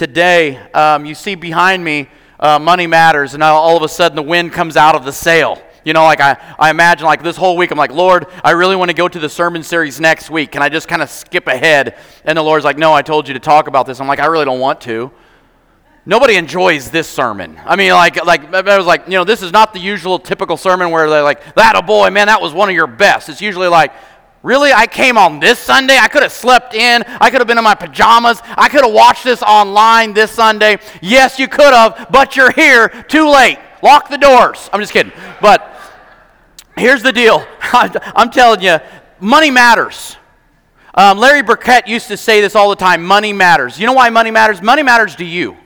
[0.00, 0.56] today.
[0.72, 2.08] Um, you see behind me,
[2.38, 5.62] uh, Money Matters, and all of a sudden the wind comes out of the sail.
[5.84, 8.76] You know, like I, I imagine like this whole week, I'm like, Lord, I really
[8.76, 10.52] want to go to the sermon series next week.
[10.52, 11.98] Can I just kind of skip ahead?
[12.24, 14.00] And the Lord's like, No, I told you to talk about this.
[14.00, 15.12] I'm like, I really don't want to.
[16.06, 17.60] Nobody enjoys this sermon.
[17.62, 20.56] I mean, like, like I was like, you know, this is not the usual typical
[20.56, 23.28] sermon where they're like, that a boy, man, that was one of your best.
[23.28, 23.92] It's usually like,
[24.42, 24.72] Really?
[24.72, 25.98] I came on this Sunday?
[25.98, 27.04] I could have slept in.
[27.20, 28.40] I could have been in my pajamas.
[28.44, 30.78] I could have watched this online this Sunday.
[31.02, 33.58] Yes, you could have, but you're here too late.
[33.82, 34.70] Lock the doors.
[34.72, 35.12] I'm just kidding.
[35.42, 35.70] But
[36.76, 38.78] here's the deal I'm telling you,
[39.20, 40.16] money matters.
[40.94, 43.78] Um, Larry Burkett used to say this all the time money matters.
[43.78, 44.62] You know why money matters?
[44.62, 45.56] Money matters to you.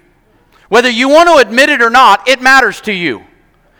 [0.68, 3.22] Whether you want to admit it or not, it matters to you.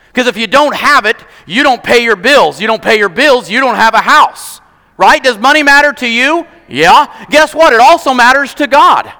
[0.07, 2.61] Because if you don't have it, you don't pay your bills.
[2.61, 4.61] You don't pay your bills, you don't have a house.
[4.97, 5.23] Right?
[5.23, 6.47] Does money matter to you?
[6.67, 7.25] Yeah.
[7.29, 7.73] Guess what?
[7.73, 9.11] It also matters to God.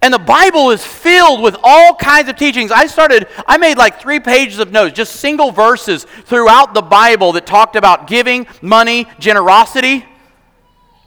[0.00, 2.70] And the Bible is filled with all kinds of teachings.
[2.70, 7.32] I started, I made like three pages of notes, just single verses throughout the Bible
[7.32, 10.04] that talked about giving, money, generosity.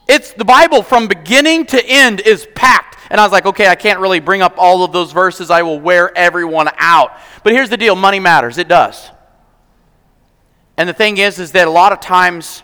[0.09, 2.97] It's the Bible from beginning to end is packed.
[3.09, 5.49] And I was like, okay, I can't really bring up all of those verses.
[5.49, 7.11] I will wear everyone out.
[7.43, 8.57] But here's the deal money matters.
[8.57, 9.09] It does.
[10.75, 12.63] And the thing is, is that a lot of times,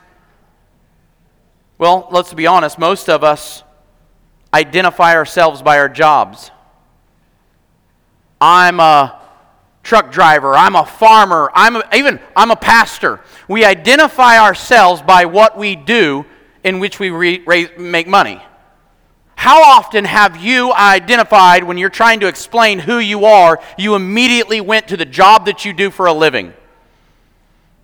[1.77, 3.63] well, let's be honest, most of us
[4.53, 6.51] identify ourselves by our jobs.
[8.41, 9.21] I'm a
[9.83, 13.21] truck driver, I'm a farmer, I'm a, even I'm a pastor.
[13.47, 16.25] We identify ourselves by what we do
[16.63, 18.41] in which we re, raise, make money.
[19.35, 24.61] How often have you identified when you're trying to explain who you are, you immediately
[24.61, 26.53] went to the job that you do for a living?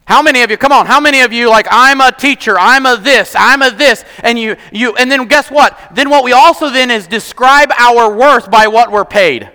[0.05, 2.85] How many of you, come on, how many of you like I'm a teacher, I'm
[2.85, 5.79] a this, I'm a this, and you you and then guess what?
[5.93, 9.49] Then what we also then is describe our worth by what we're paid.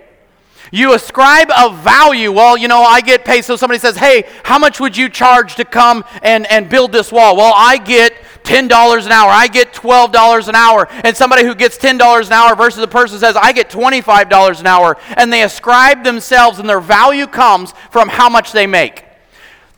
[0.71, 2.31] You ascribe a value.
[2.31, 3.43] Well, you know, I get paid.
[3.43, 7.11] So somebody says, Hey, how much would you charge to come and, and build this
[7.11, 7.35] wall?
[7.35, 9.29] Well, I get $10 an hour.
[9.31, 10.87] I get $12 an hour.
[11.03, 14.67] And somebody who gets $10 an hour versus a person says, I get $25 an
[14.67, 14.97] hour.
[15.17, 19.05] And they ascribe themselves, and their value comes from how much they make.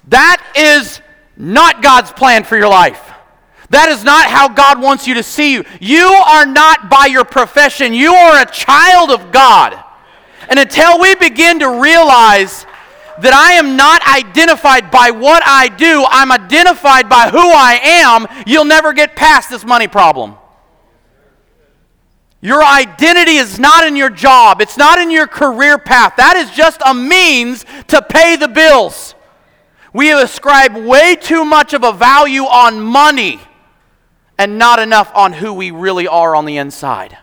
[0.08, 1.02] That is
[1.38, 3.12] not God's plan for your life.
[3.70, 5.64] That is not how God wants you to see you.
[5.80, 9.82] You are not by your profession, you are a child of God.
[10.50, 12.66] And until we begin to realize
[13.20, 18.28] that I am not identified by what I do, I'm identified by who I am,
[18.46, 20.36] you'll never get past this money problem.
[22.42, 26.16] Your identity is not in your job, it's not in your career path.
[26.18, 29.14] That is just a means to pay the bills.
[29.94, 33.42] We have ascribed way too much of a value on money
[34.38, 37.18] and not enough on who we really are on the inside.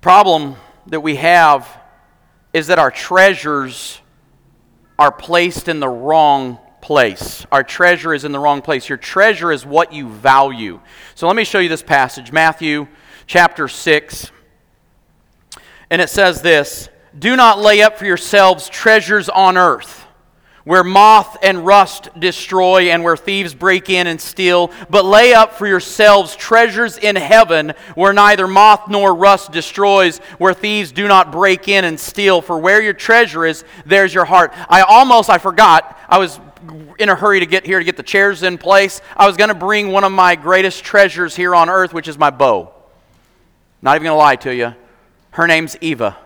[0.00, 1.68] Problem that we have
[2.52, 4.00] is that our treasures
[4.98, 7.46] are placed in the wrong place.
[7.50, 8.88] Our treasure is in the wrong place.
[8.88, 10.80] Your treasure is what you value.
[11.14, 12.86] So let me show you this passage Matthew
[13.26, 14.30] chapter 6.
[15.90, 16.88] And it says this
[17.18, 20.06] Do not lay up for yourselves treasures on earth,
[20.64, 25.54] where moth and rust destroy and where thieves break in and steal, but lay up
[25.54, 31.30] for yourselves treasures in heaven, where neither moth nor rust destroys, where thieves do not
[31.30, 32.40] break in and steal.
[32.40, 34.52] For where your treasure is, there's your heart.
[34.68, 36.40] I almost, I forgot, I was
[36.98, 39.00] in a hurry to get here to get the chairs in place.
[39.16, 42.18] I was going to bring one of my greatest treasures here on earth, which is
[42.18, 42.72] my bow.
[43.86, 44.74] Not even going to lie to you.
[45.30, 46.16] Her name's Eva.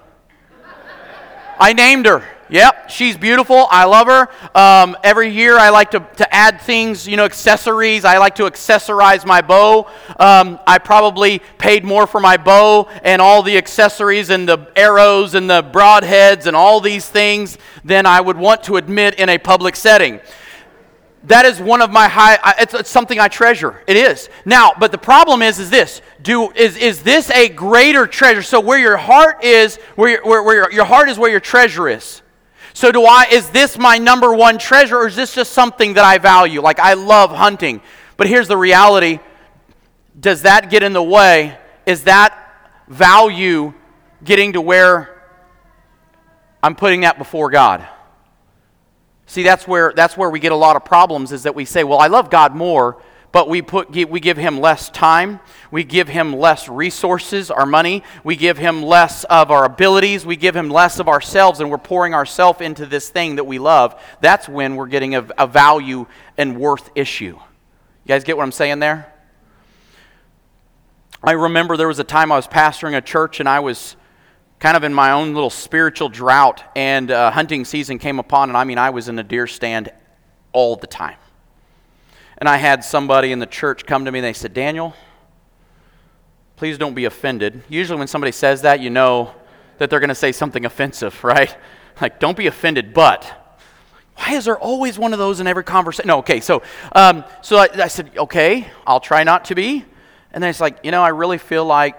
[1.59, 2.27] I named her.
[2.49, 3.67] Yep, she's beautiful.
[3.71, 4.29] I love her.
[4.55, 8.07] Um, every year I like to, to add things, you know, accessories.
[8.07, 9.91] I like to accessorize my bow.
[10.19, 15.35] Um, I probably paid more for my bow and all the accessories and the arrows
[15.35, 19.37] and the broadheads and all these things than I would want to admit in a
[19.37, 20.21] public setting
[21.25, 23.83] that is one of my high it's, it's, something i treasure.
[23.87, 24.29] It is.
[24.45, 26.01] Now but the problem is is this.
[26.23, 28.43] Do is, is this a greater treasure?
[28.43, 31.41] So where your heart is where, your, where, where your, your heart is where your
[31.41, 32.23] treasure is.
[32.73, 36.05] So do i is this my number one treasure or is this just something that
[36.05, 36.63] i value?
[36.63, 37.83] Like i love hunting.
[38.17, 39.19] But here's the reality.
[40.19, 41.59] Does that get in the way?
[41.87, 42.37] Is that
[42.91, 43.73] value
[44.25, 45.23] getting to where
[46.63, 47.87] i'm putting that before god
[49.31, 51.85] See, that's where, that's where we get a lot of problems is that we say,
[51.85, 53.01] well, I love God more,
[53.31, 55.39] but we, put, we give him less time.
[55.71, 58.03] We give him less resources, our money.
[58.25, 60.27] We give him less of our abilities.
[60.27, 63.61] We give him less of ourselves, and we're pouring ourselves into this thing that we
[63.61, 64.03] love.
[64.21, 66.07] That's when we're getting a, a value
[66.37, 67.37] and worth issue.
[67.37, 69.15] You guys get what I'm saying there?
[71.23, 73.95] I remember there was a time I was pastoring a church, and I was
[74.61, 78.57] kind of in my own little spiritual drought, and uh, hunting season came upon, and
[78.57, 79.91] I mean, I was in a deer stand
[80.53, 81.17] all the time.
[82.37, 84.95] And I had somebody in the church come to me and they said, Daniel,
[86.57, 87.63] please don't be offended.
[87.69, 89.35] Usually, when somebody says that, you know
[89.79, 91.55] that they're going to say something offensive, right?
[92.01, 93.37] Like, don't be offended, but.
[94.17, 96.09] Why is there always one of those in every conversation?
[96.09, 96.63] No, okay, so,
[96.93, 99.83] um, so I, I said, okay, I'll try not to be.
[100.33, 101.97] And then it's like, you know, I really feel like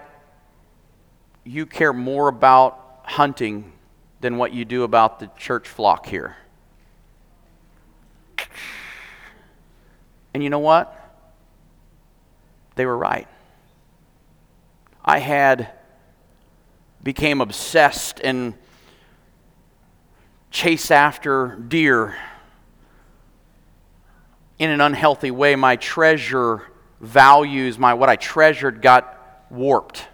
[1.44, 3.72] you care more about hunting
[4.20, 6.36] than what you do about the church flock here.
[10.34, 10.98] And you know what?
[12.76, 13.28] They were right.
[15.04, 15.72] I had
[17.02, 18.54] became obsessed and
[20.50, 22.16] chase after deer
[24.58, 25.56] in an unhealthy way.
[25.56, 26.62] My treasure
[27.00, 30.06] values, my what I treasured got warped.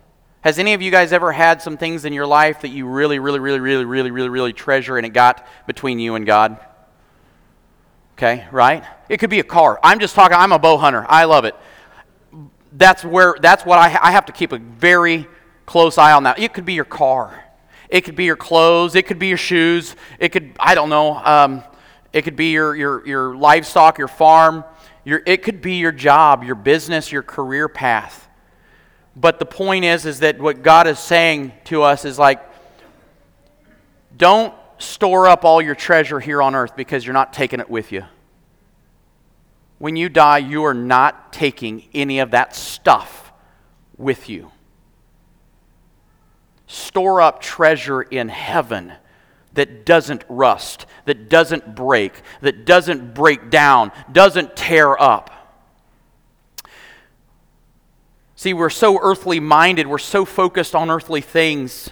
[0.43, 3.19] Has any of you guys ever had some things in your life that you really,
[3.19, 6.59] really, really, really, really, really, really treasure and it got between you and God?
[8.15, 8.85] Okay, right?
[9.09, 9.81] It could be a car.
[9.83, 11.05] I'm just talking, I'm a bow hunter.
[11.09, 11.57] I love it.
[12.73, 15.27] That's where, that's what I, I have to keep a very
[15.67, 16.39] close eye on that.
[16.39, 17.45] It could be your car.
[17.89, 18.95] It could be your clothes.
[18.95, 19.97] It could be your shoes.
[20.19, 21.65] It could, I don't know, um,
[22.13, 24.65] it could be your, your, your livestock, your farm.
[25.05, 28.28] Your, it could be your job, your business, your career path.
[29.21, 32.41] But the point is, is that what God is saying to us is like,
[34.17, 37.91] don't store up all your treasure here on earth because you're not taking it with
[37.91, 38.05] you.
[39.79, 43.33] When you die, you are not taking any of that stuff
[43.97, 44.53] with you.
[46.69, 48.93] Store up treasure in heaven
[49.55, 55.31] that doesn't rust, that doesn't break, that doesn't break down, doesn't tear up.
[58.39, 61.91] See, we're so earthly minded, we're so focused on earthly things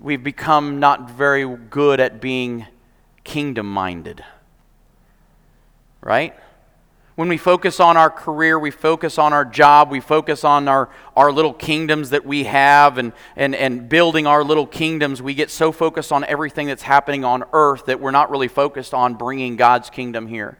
[0.00, 2.66] we've become not very good at being
[3.22, 4.24] kingdom minded.
[6.00, 6.34] Right?
[7.14, 10.88] When we focus on our career, we focus on our job, we focus on our,
[11.14, 15.50] our little kingdoms that we have and, and, and building our little kingdoms, we get
[15.50, 19.56] so focused on everything that's happening on earth that we're not really focused on bringing
[19.56, 20.56] God's kingdom here.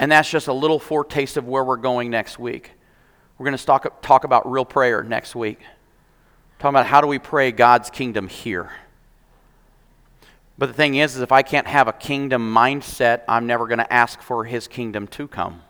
[0.00, 2.72] And that's just a little foretaste of where we're going next week.
[3.42, 5.58] We're going to talk, talk about real prayer next week.
[6.60, 8.70] Talking about how do we pray God's kingdom here.
[10.56, 13.80] But the thing is, is if I can't have a kingdom mindset, I'm never going
[13.80, 15.62] to ask for his kingdom to come.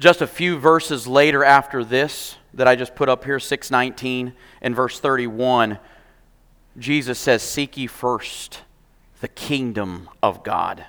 [0.00, 4.32] Just a few verses later after this that I just put up here, 619
[4.62, 5.78] and verse 31,
[6.76, 8.62] Jesus says, Seek ye first
[9.20, 10.86] the kingdom of God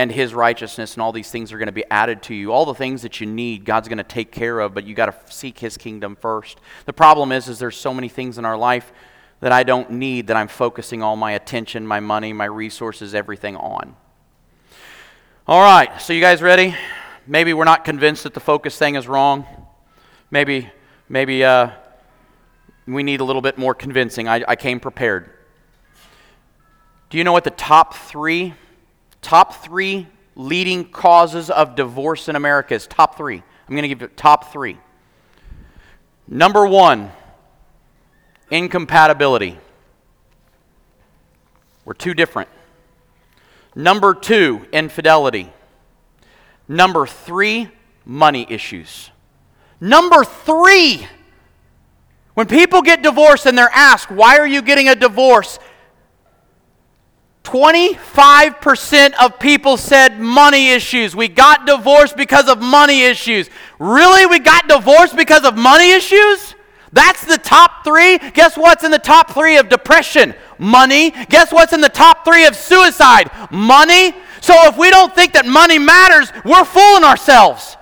[0.00, 2.52] and his righteousness and all these things are going to be added to you.
[2.52, 5.06] All the things that you need god's going to take care of but you got
[5.06, 6.58] to seek his kingdom first.
[6.86, 8.94] The problem is is there's so many things in our life
[9.40, 13.56] that i don't need that i'm focusing all my attention my money my resources everything
[13.56, 13.94] on.
[15.46, 16.74] All right so you guys ready?
[17.26, 19.44] Maybe we're not convinced that the focus thing is wrong.
[20.30, 20.70] Maybe
[21.10, 21.72] maybe uh,
[22.86, 24.28] we need a little bit more convincing.
[24.28, 25.28] I, I came prepared.
[27.10, 28.54] Do you know what the top three
[29.22, 33.36] Top three leading causes of divorce in America is top three.
[33.36, 34.78] I'm going to give you top three.
[36.26, 37.10] Number one,
[38.50, 39.58] incompatibility.
[41.84, 42.48] We're too different.
[43.74, 45.52] Number two, infidelity.
[46.68, 47.68] Number three,
[48.04, 49.10] money issues.
[49.80, 51.06] Number three,
[52.34, 55.58] when people get divorced and they're asked, why are you getting a divorce?
[57.50, 61.16] 25% of people said money issues.
[61.16, 63.50] We got divorced because of money issues.
[63.80, 64.24] Really?
[64.26, 66.54] We got divorced because of money issues?
[66.92, 68.18] That's the top three.
[68.18, 70.32] Guess what's in the top three of depression?
[70.58, 71.10] Money.
[71.10, 73.30] Guess what's in the top three of suicide?
[73.50, 74.14] Money.
[74.40, 77.76] So if we don't think that money matters, we're fooling ourselves.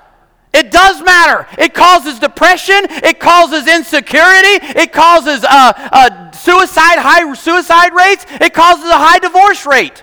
[0.59, 1.47] It does matter.
[1.57, 2.87] It causes depression.
[2.91, 4.59] It causes insecurity.
[4.79, 8.27] It causes uh, uh, suicide, high suicide rates.
[8.41, 10.03] It causes a high divorce rate.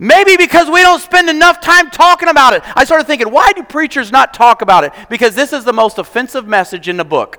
[0.00, 2.62] Maybe because we don't spend enough time talking about it.
[2.76, 4.92] I started thinking, why do preachers not talk about it?
[5.08, 7.38] Because this is the most offensive message in the book.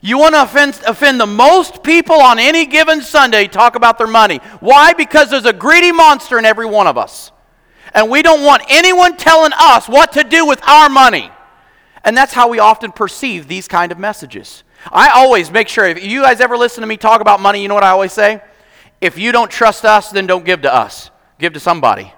[0.00, 4.06] You want to offend, offend the most people on any given Sunday, talk about their
[4.06, 4.38] money.
[4.60, 4.94] Why?
[4.94, 7.32] Because there's a greedy monster in every one of us.
[7.96, 11.30] And we don't want anyone telling us what to do with our money.
[12.04, 14.62] And that's how we often perceive these kind of messages.
[14.92, 17.68] I always make sure, if you guys ever listen to me talk about money, you
[17.68, 18.42] know what I always say?
[19.00, 21.10] If you don't trust us, then don't give to us.
[21.38, 22.12] Give to somebody.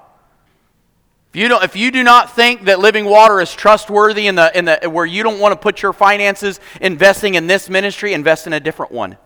[1.33, 4.57] If you, don't, if you do not think that living water is trustworthy in the,
[4.59, 8.49] in the, where you don't want to put your finances investing in this ministry, invest
[8.49, 9.17] in a different one.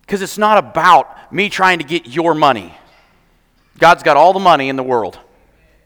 [0.00, 2.74] Because it's not about me trying to get your money.
[3.78, 5.18] God's got all the money in the world.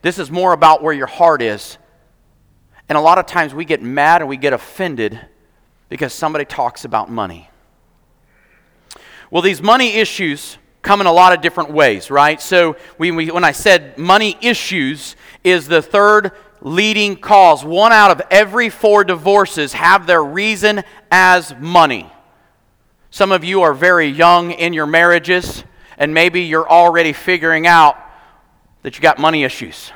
[0.01, 1.77] This is more about where your heart is.
[2.89, 5.19] And a lot of times we get mad and we get offended
[5.89, 7.49] because somebody talks about money.
[9.29, 12.41] Well, these money issues come in a lot of different ways, right?
[12.41, 16.31] So we, we, when I said money issues is the third
[16.61, 22.11] leading cause, one out of every four divorces have their reason as money.
[23.09, 25.63] Some of you are very young in your marriages,
[26.01, 27.95] and maybe you're already figuring out
[28.81, 29.91] that you got money issues.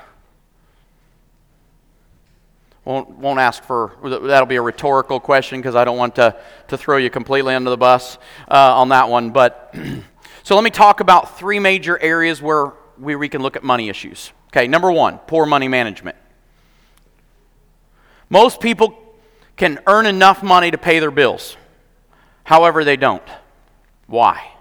[2.86, 6.78] Won't, won't ask for, that'll be a rhetorical question because I don't want to, to
[6.78, 9.32] throw you completely under the bus uh, on that one.
[9.32, 9.74] But
[10.44, 13.90] so let me talk about three major areas where we, we can look at money
[13.90, 14.32] issues.
[14.50, 16.18] Okay, number one, poor money management.
[18.30, 18.96] Most people
[19.58, 21.58] can earn enough money to pay their bills.
[22.44, 23.28] However, they don't.
[24.06, 24.55] Why?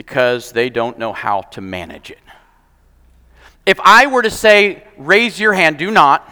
[0.00, 2.22] Because they don't know how to manage it.
[3.66, 6.26] If I were to say, raise your hand, do not.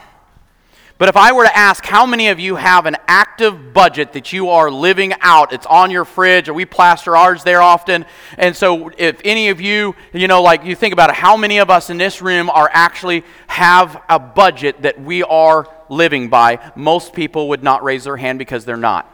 [0.97, 4.33] But if I were to ask how many of you have an active budget that
[4.33, 8.05] you are living out, it's on your fridge, or we plaster ours there often.
[8.39, 11.59] And so if any of you, you know, like you think about it, how many
[11.59, 16.71] of us in this room are actually have a budget that we are living by?
[16.75, 19.05] Most people would not raise their hand because they're not.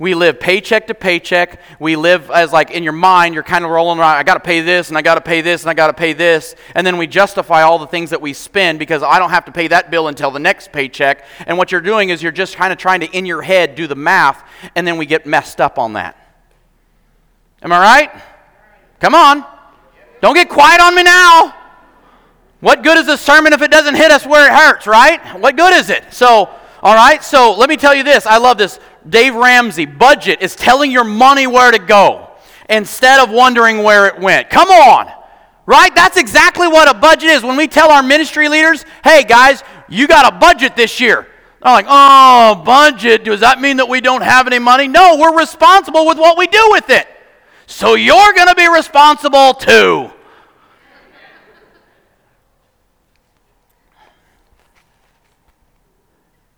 [0.00, 1.60] We live paycheck to paycheck.
[1.78, 4.40] We live as like in your mind, you're kind of rolling around, I got to
[4.40, 6.54] pay this and I got to pay this and I got to pay this.
[6.74, 9.52] And then we justify all the things that we spend because I don't have to
[9.52, 11.22] pay that bill until the next paycheck.
[11.46, 13.86] And what you're doing is you're just kind of trying to, in your head, do
[13.86, 14.42] the math,
[14.74, 16.16] and then we get messed up on that.
[17.60, 18.22] Am I right?
[19.00, 19.44] Come on.
[20.22, 21.54] Don't get quiet on me now.
[22.60, 25.38] What good is a sermon if it doesn't hit us where it hurts, right?
[25.38, 26.04] What good is it?
[26.10, 26.48] So,
[26.82, 28.24] all right, so let me tell you this.
[28.24, 28.80] I love this.
[29.08, 32.30] Dave Ramsey, budget is telling your money where to go
[32.68, 34.50] instead of wondering where it went.
[34.50, 35.10] Come on.
[35.66, 35.94] Right?
[35.94, 37.42] That's exactly what a budget is.
[37.42, 41.26] When we tell our ministry leaders, hey guys, you got a budget this year.
[41.62, 43.24] I'm like, oh, budget.
[43.24, 44.88] Does that mean that we don't have any money?
[44.88, 47.06] No, we're responsible with what we do with it.
[47.66, 50.10] So you're going to be responsible too.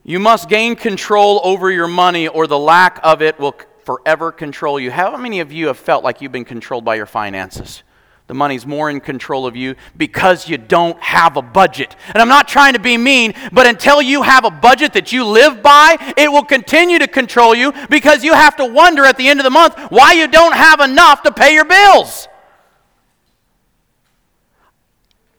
[0.04, 3.54] You must gain control over your money, or the lack of it will
[3.84, 4.90] forever control you.
[4.90, 7.84] How many of you have felt like you've been controlled by your finances?
[8.26, 11.94] The money's more in control of you because you don't have a budget.
[12.08, 15.24] And I'm not trying to be mean, but until you have a budget that you
[15.24, 19.28] live by, it will continue to control you because you have to wonder at the
[19.28, 22.26] end of the month why you don't have enough to pay your bills.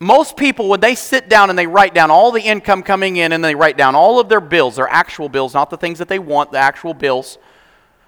[0.04, 3.32] Most people, when they sit down and they write down all the income coming in
[3.32, 6.08] and they write down all of their bills, their actual bills, not the things that
[6.08, 7.38] they want, the actual bills,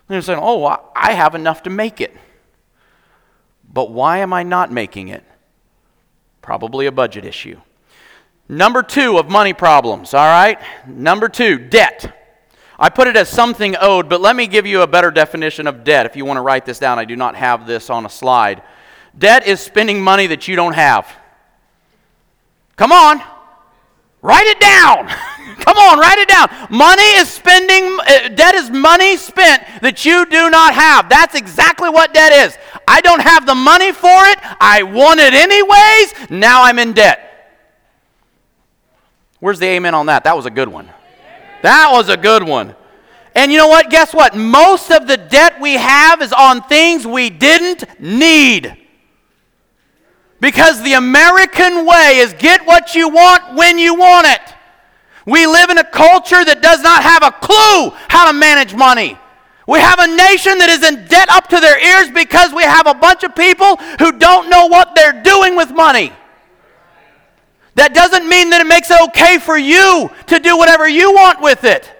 [0.08, 2.16] they're saying, oh, I have enough to make it.
[3.72, 5.24] But why am I not making it?
[6.42, 7.60] Probably a budget issue.
[8.48, 10.60] Number two of money problems, all right?
[10.88, 12.16] Number two, debt.
[12.78, 15.84] I put it as something owed, but let me give you a better definition of
[15.84, 17.00] debt if you want to write this down.
[17.00, 18.62] I do not have this on a slide.
[19.18, 21.12] Debt is spending money that you don't have.
[22.76, 23.22] Come on.
[24.22, 25.08] Write it down.
[25.60, 26.50] Come on, write it down.
[26.70, 31.10] Money is spending, uh, debt is money spent that you do not have.
[31.10, 32.58] That's exactly what debt is.
[32.88, 34.40] I don't have the money for it.
[34.60, 36.30] I want it anyways.
[36.32, 37.22] Now I'm in debt.
[39.40, 40.24] Where's the amen on that?
[40.24, 40.90] That was a good one.
[41.62, 42.76] That was a good one.
[43.36, 43.90] And you know what?
[43.90, 44.36] Guess what?
[44.36, 48.85] Most of the debt we have is on things we didn't need.
[50.40, 54.42] Because the American way is get what you want when you want it.
[55.26, 59.18] We live in a culture that does not have a clue how to manage money.
[59.68, 62.86] We have a nation that is in debt up to their ears because we have
[62.86, 66.14] a bunch of people who don't know what they're doing with money.
[67.74, 71.42] That doesn't mean that it makes it okay for you to do whatever you want
[71.42, 71.92] with it.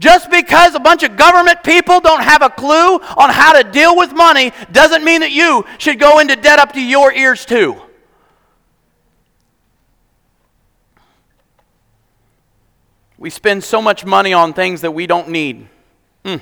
[0.00, 3.96] Just because a bunch of government people don't have a clue on how to deal
[3.96, 7.80] with money doesn't mean that you should go into debt up to your ears, too.
[13.16, 15.68] We spend so much money on things that we don't need.
[16.24, 16.40] Mm.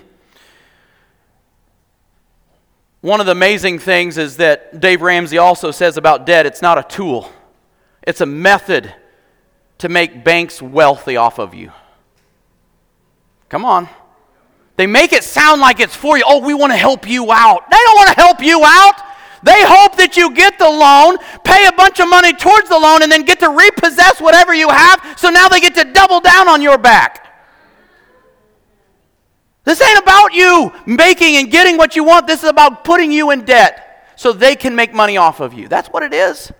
[3.02, 6.78] One of the amazing things is that Dave Ramsey also says about debt it's not
[6.78, 7.30] a tool,
[8.02, 8.94] It's a method
[9.78, 11.72] to make banks wealthy off of you.
[13.52, 13.86] Come on.
[14.76, 16.24] They make it sound like it's for you.
[16.26, 17.70] Oh, we want to help you out.
[17.70, 18.94] They don't want to help you out.
[19.42, 23.02] They hope that you get the loan, pay a bunch of money towards the loan,
[23.02, 26.48] and then get to repossess whatever you have, so now they get to double down
[26.48, 27.28] on your back.
[29.64, 32.26] This ain't about you making and getting what you want.
[32.26, 35.68] This is about putting you in debt so they can make money off of you.
[35.68, 36.50] That's what it is.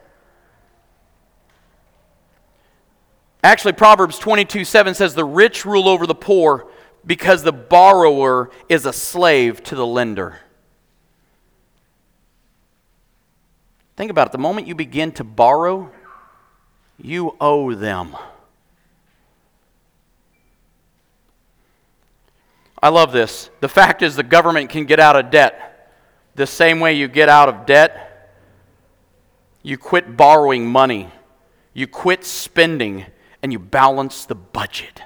[3.43, 6.67] Actually, Proverbs 22 7 says, The rich rule over the poor
[7.05, 10.41] because the borrower is a slave to the lender.
[13.97, 14.33] Think about it.
[14.33, 15.91] The moment you begin to borrow,
[17.01, 18.17] you owe them.
[22.83, 23.49] I love this.
[23.61, 25.95] The fact is, the government can get out of debt.
[26.35, 28.31] The same way you get out of debt,
[29.63, 31.11] you quit borrowing money,
[31.75, 33.07] you quit spending,
[33.43, 35.03] and you balance the budget.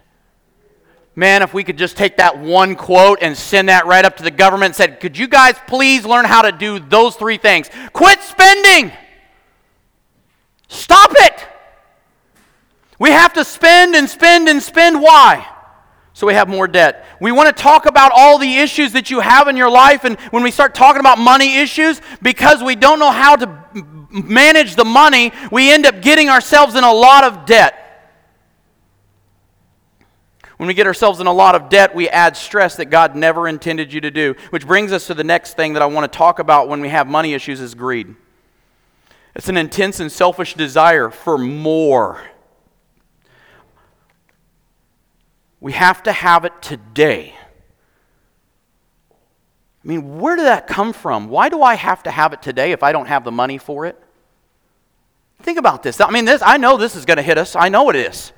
[1.19, 4.23] Man, if we could just take that one quote and send that right up to
[4.23, 7.71] the government and said, Could you guys please learn how to do those three things?
[7.93, 8.93] Quit spending!
[10.69, 11.47] Stop it!
[12.99, 15.01] We have to spend and spend and spend.
[15.01, 15.47] Why?
[16.17, 17.05] so we have more debt.
[17.21, 20.19] We want to talk about all the issues that you have in your life, and
[20.31, 23.65] when we start talking about money issues, because we don't know how to
[24.11, 27.86] manage the money, we end up getting ourselves in a lot of debt.
[30.57, 33.47] When we get ourselves in a lot of debt, we add stress that God never
[33.47, 34.35] intended you to do.
[34.51, 36.89] Which brings us to the next thing that I want to talk about when we
[36.89, 38.15] have money issues is greed.
[39.35, 42.23] It's an intense and selfish desire for more.
[45.61, 47.35] We have to have it today.
[49.85, 51.29] I mean, where did that come from?
[51.29, 53.85] Why do I have to have it today if I don't have the money for
[53.85, 53.97] it?
[55.43, 56.01] Think about this.
[56.01, 57.55] I mean, this, I know this is going to hit us.
[57.55, 58.33] I know it is.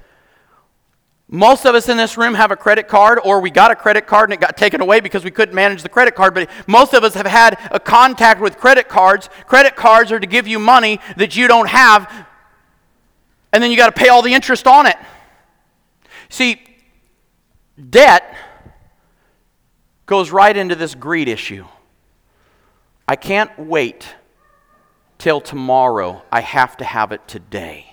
[1.30, 4.06] Most of us in this room have a credit card, or we got a credit
[4.06, 6.32] card and it got taken away because we couldn't manage the credit card.
[6.32, 9.28] But most of us have had a contact with credit cards.
[9.46, 12.26] Credit cards are to give you money that you don't have,
[13.52, 14.96] and then you got to pay all the interest on it.
[16.30, 16.62] See,
[17.90, 18.34] Debt
[20.06, 21.66] goes right into this greed issue.
[23.06, 24.14] I can't wait
[25.18, 26.22] till tomorrow.
[26.32, 27.87] I have to have it today.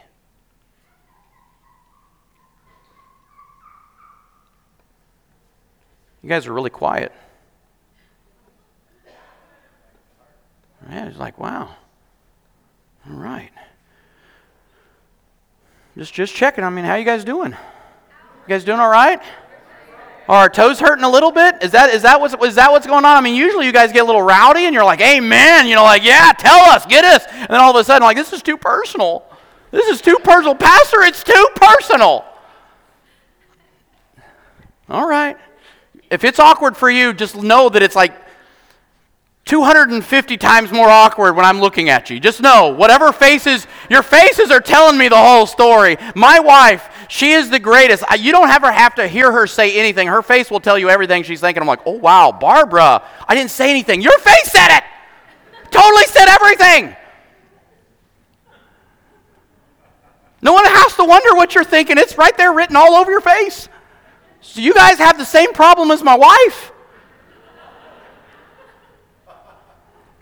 [6.26, 7.12] You guys are really quiet.
[10.90, 11.76] Yeah, it's like, wow.
[13.08, 13.52] All right.
[15.96, 16.64] Just just checking.
[16.64, 17.52] I mean, how you guys doing?
[17.52, 19.22] You guys doing all right?
[20.28, 21.62] Are our toes hurting a little bit?
[21.62, 23.16] Is that, is, that what's, is that what's going on?
[23.18, 25.68] I mean, usually you guys get a little rowdy and you're like, amen.
[25.68, 27.24] You know, like, yeah, tell us, get us.
[27.30, 29.26] And then all of a sudden, like, this is too personal.
[29.70, 30.56] This is too personal.
[30.56, 32.26] Pastor, it's too personal.
[34.90, 35.38] All right.
[36.10, 38.14] If it's awkward for you, just know that it's like
[39.46, 42.20] 250 times more awkward when I'm looking at you.
[42.20, 45.98] Just know, whatever faces, your faces are telling me the whole story.
[46.16, 48.04] My wife, she is the greatest.
[48.20, 50.08] You don't ever have to hear her say anything.
[50.08, 51.62] Her face will tell you everything she's thinking.
[51.62, 54.02] I'm like, oh, wow, Barbara, I didn't say anything.
[54.02, 54.84] Your face said it.
[55.70, 56.96] Totally said everything.
[60.42, 61.98] No one has to wonder what you're thinking.
[61.98, 63.70] It's right there written all over your face.
[64.46, 66.72] So you guys have the same problem as my wife.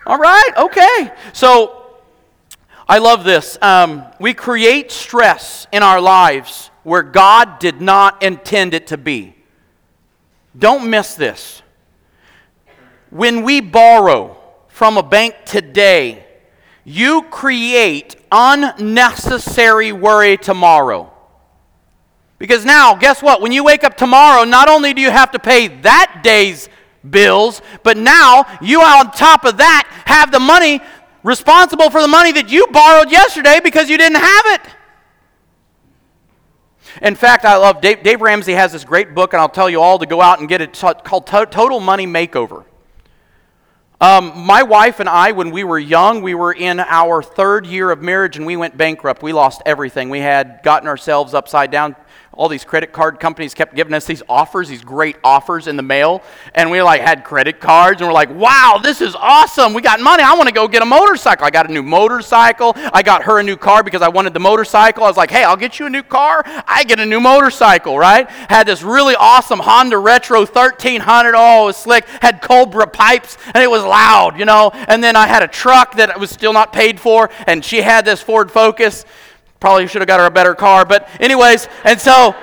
[0.07, 1.11] All right, okay.
[1.33, 1.99] So
[2.87, 3.59] I love this.
[3.61, 9.35] Um, we create stress in our lives where God did not intend it to be.
[10.57, 11.61] Don't miss this.
[13.11, 16.25] When we borrow from a bank today,
[16.83, 21.12] you create unnecessary worry tomorrow.
[22.43, 23.39] Because now, guess what?
[23.39, 26.67] When you wake up tomorrow, not only do you have to pay that day's
[27.09, 30.81] bills, but now you, on top of that, have the money
[31.23, 34.61] responsible for the money that you borrowed yesterday because you didn't have it.
[37.01, 39.79] In fact, I love Dave, Dave Ramsey has this great book, and I'll tell you
[39.79, 42.65] all to go out and get it called Total Money Makeover.
[44.01, 47.89] Um, my wife and I, when we were young, we were in our third year
[47.89, 49.23] of marriage and we went bankrupt.
[49.23, 50.09] We lost everything.
[50.09, 51.95] We had gotten ourselves upside down
[52.35, 55.83] all these credit card companies kept giving us these offers, these great offers in the
[55.83, 56.23] mail.
[56.55, 59.73] And we like had credit cards and we're like, wow, this is awesome.
[59.73, 60.23] We got money.
[60.23, 61.45] I want to go get a motorcycle.
[61.45, 62.73] I got a new motorcycle.
[62.75, 65.03] I got her a new car because I wanted the motorcycle.
[65.03, 66.41] I was like, hey, I'll get you a new car.
[66.45, 68.27] I get a new motorcycle, right?
[68.29, 71.35] Had this really awesome Honda Retro 1300.
[71.35, 72.05] Oh, it was slick.
[72.07, 74.71] Had Cobra pipes and it was loud, you know.
[74.73, 78.05] And then I had a truck that was still not paid for and she had
[78.05, 79.05] this Ford Focus
[79.63, 82.35] Probably should have got her a better car, but, anyways, and so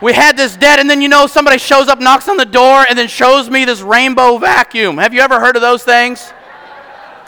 [0.00, 2.86] we had this debt, and then you know somebody shows up, knocks on the door,
[2.88, 4.98] and then shows me this rainbow vacuum.
[4.98, 6.32] Have you ever heard of those things?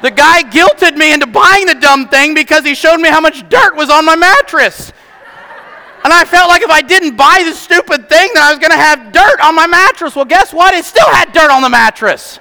[0.00, 3.48] The guy guilted me into buying the dumb thing because he showed me how much
[3.48, 4.92] dirt was on my mattress.
[6.04, 8.70] And I felt like if I didn't buy this stupid thing, then I was going
[8.70, 10.14] to have dirt on my mattress.
[10.14, 10.72] Well, guess what?
[10.72, 12.38] It still had dirt on the mattress.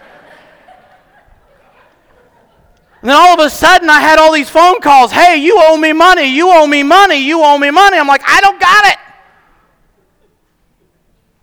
[3.01, 5.11] And then all of a sudden, I had all these phone calls.
[5.11, 6.25] Hey, you owe me money.
[6.25, 7.15] You owe me money.
[7.15, 7.97] You owe me money.
[7.97, 8.97] I'm like, I don't got it.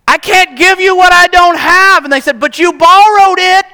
[0.07, 2.03] I can't give you what I don't have.
[2.03, 3.65] And they said, But you borrowed it.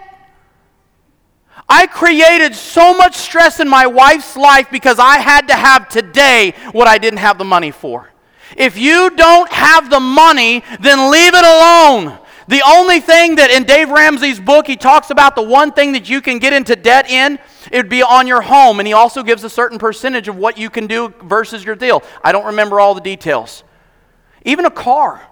[1.68, 6.54] I created so much stress in my wife's life because I had to have today
[6.72, 8.10] what I didn't have the money for.
[8.58, 12.20] If you don't have the money, then leave it alone.
[12.48, 16.10] The only thing that in Dave Ramsey's book, he talks about the one thing that
[16.10, 17.40] you can get into debt in,
[17.72, 18.80] it would be on your home.
[18.80, 22.04] And he also gives a certain percentage of what you can do versus your deal.
[22.24, 23.64] I don't remember all the details.
[24.44, 25.26] Even a car.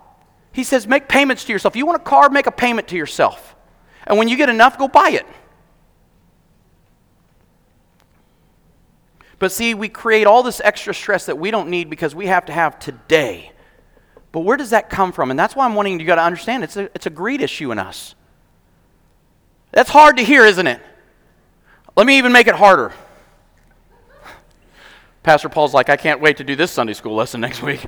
[0.54, 1.76] He says, make payments to yourself.
[1.76, 3.56] You want a car, make a payment to yourself.
[4.06, 5.26] And when you get enough, go buy it.
[9.38, 12.46] But see, we create all this extra stress that we don't need because we have
[12.46, 13.51] to have today.
[14.32, 15.30] But where does that come from?
[15.30, 17.72] And that's why I'm wanting you got to understand it's a, it's a greed issue
[17.72, 18.16] in us.
[19.72, 20.82] That's hard to hear, isn't it?
[21.96, 22.94] Let me even make it harder.
[25.24, 27.86] Pastor Paul's like, I can't wait to do this Sunday school lesson next week.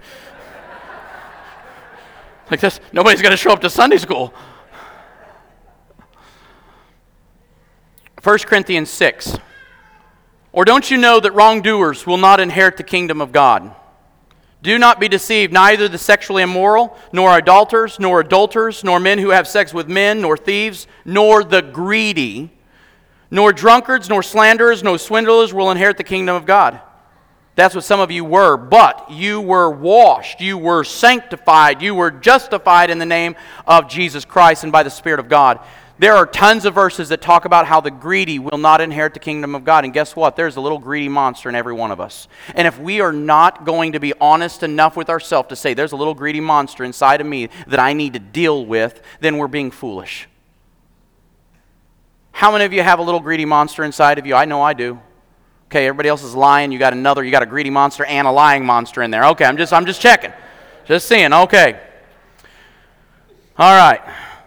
[2.52, 4.34] like this, nobody's going to show up to Sunday school.
[8.22, 9.38] 1 Corinthians 6.
[10.52, 13.76] Or don't you know that wrongdoers will not inherit the kingdom of God?
[14.64, 19.32] Do not be deceived, neither the sexually immoral, nor adulterers, nor adulterers, nor men who
[19.32, 22.50] have sex with men, nor thieves, nor the greedy,
[23.30, 26.80] nor drunkards, nor slanderers, nor swindlers will inherit the kingdom of God.
[27.56, 32.10] That's what some of you were, but you were washed, you were sanctified, you were
[32.10, 33.36] justified in the name
[33.68, 35.60] of Jesus Christ and by the Spirit of God.
[36.04, 39.22] There are tons of verses that talk about how the greedy will not inherit the
[39.22, 39.86] kingdom of God.
[39.86, 40.36] And guess what?
[40.36, 42.28] There's a little greedy monster in every one of us.
[42.56, 45.94] And if we are not going to be honest enough with ourselves to say, there's
[45.94, 49.48] a little greedy monster inside of me that I need to deal with, then we're
[49.48, 50.28] being foolish.
[52.34, 54.36] How many of you have a little greedy monster inside of you?
[54.36, 55.00] I know I do.
[55.68, 56.74] Okay, everybody else is lying.
[56.74, 59.24] You got another, you got a greedy monster and a lying monster in there.
[59.28, 60.34] Okay, I'm just I'm just checking.
[60.84, 61.32] Just seeing.
[61.32, 61.80] Okay.
[63.58, 64.02] All right.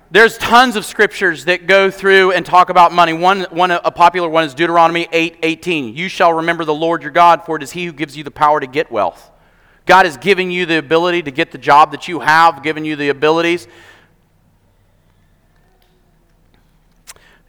[0.09, 3.12] There's tons of scriptures that go through and talk about money.
[3.12, 5.97] One, one a popular one is Deuteronomy 8 18.
[5.97, 8.31] You shall remember the Lord your God, for it is He who gives you the
[8.31, 9.33] power to get wealth.
[9.85, 12.95] God is giving you the ability to get the job that you have, given you
[12.95, 13.66] the abilities.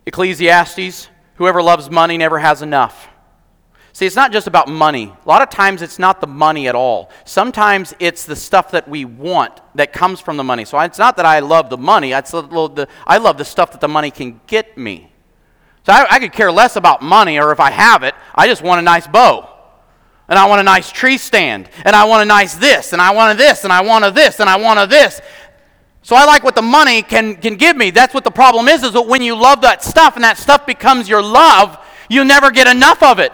[0.07, 3.07] Ecclesiastes, whoever loves money never has enough.
[3.97, 5.11] See, it's not just about money.
[5.25, 7.09] A lot of times it's not the money at all.
[7.25, 10.65] Sometimes it's the stuff that we want that comes from the money.
[10.65, 14.11] So it's not that I love the money, I love the stuff that the money
[14.11, 15.11] can get me.
[15.83, 18.61] So I, I could care less about money or if I have it, I just
[18.61, 19.49] want a nice bow.
[20.29, 21.67] And I want a nice tree stand.
[21.83, 22.93] And I want a nice this.
[22.93, 23.63] And I want a this.
[23.63, 24.39] And I want a this.
[24.39, 25.21] And I want a this.
[26.03, 27.89] So I like what the money can, can give me.
[27.89, 30.67] That's what the problem is, is that when you love that stuff and that stuff
[30.67, 33.33] becomes your love, you never get enough of it.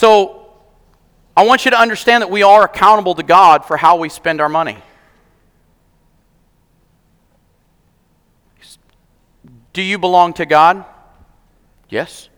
[0.00, 0.46] So
[1.36, 4.40] I want you to understand that we are accountable to God for how we spend
[4.40, 4.78] our money.
[9.74, 10.86] Do you belong to God?
[11.90, 12.30] Yes.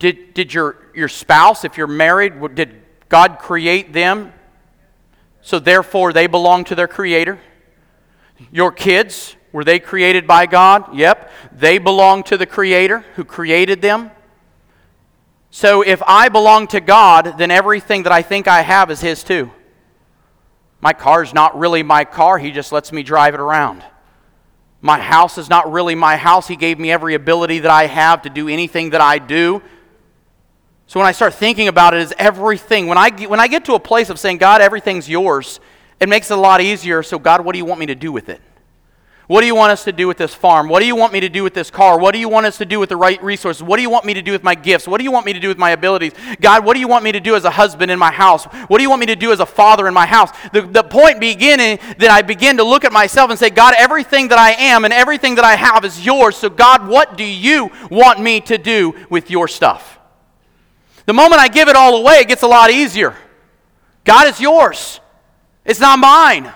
[0.00, 2.74] Did, did your, your spouse, if you're married, did
[3.08, 4.32] God create them?
[5.42, 7.38] So therefore they belong to their creator?
[8.50, 10.92] Your kids, were they created by God?
[10.92, 11.30] Yep.
[11.52, 14.10] They belong to the creator who created them.
[15.54, 19.22] So if I belong to God, then everything that I think I have is His
[19.22, 19.52] too.
[20.80, 23.84] My car's not really my car, He just lets me drive it around.
[24.80, 26.48] My house is not really my house.
[26.48, 29.62] He gave me every ability that I have to do anything that I do.
[30.86, 33.74] So when I start thinking about it as everything, when I, when I get to
[33.74, 35.60] a place of saying, God, everything's yours,
[36.00, 37.02] it makes it a lot easier.
[37.02, 38.40] So, God, what do you want me to do with it?
[39.28, 40.68] What do you want us to do with this farm?
[40.68, 41.98] What do you want me to do with this car?
[41.98, 43.62] What do you want us to do with the right resources?
[43.62, 44.88] What do you want me to do with my gifts?
[44.88, 46.12] What do you want me to do with my abilities?
[46.40, 48.44] God, what do you want me to do as a husband in my house?
[48.44, 50.30] What do you want me to do as a father in my house?
[50.52, 54.28] The, the point beginning that I begin to look at myself and say, God, everything
[54.28, 56.36] that I am and everything that I have is yours.
[56.36, 60.00] So, God, what do you want me to do with your stuff?
[61.06, 63.16] The moment I give it all away, it gets a lot easier.
[64.04, 64.98] God is yours,
[65.64, 66.52] it's not mine.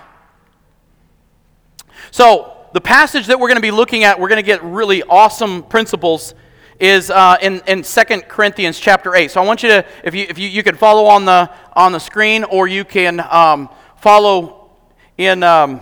[2.11, 5.03] So, the passage that we're going to be looking at, we're going to get really
[5.05, 6.35] awesome principles
[6.79, 9.31] is uh, in, in 2 Corinthians chapter 8.
[9.31, 11.93] So I want you to, if you, if you, you can follow on the, on
[11.93, 14.73] the screen or you can um, follow
[15.17, 15.81] in, um,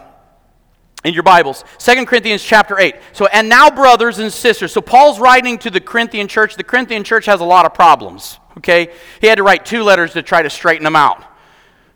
[1.04, 1.64] in your Bibles.
[1.78, 2.94] 2 Corinthians chapter 8.
[3.12, 4.72] So, and now, brothers and sisters.
[4.72, 6.54] So Paul's writing to the Corinthian church.
[6.54, 8.92] The Corinthian church has a lot of problems, okay?
[9.20, 11.22] He had to write two letters to try to straighten them out.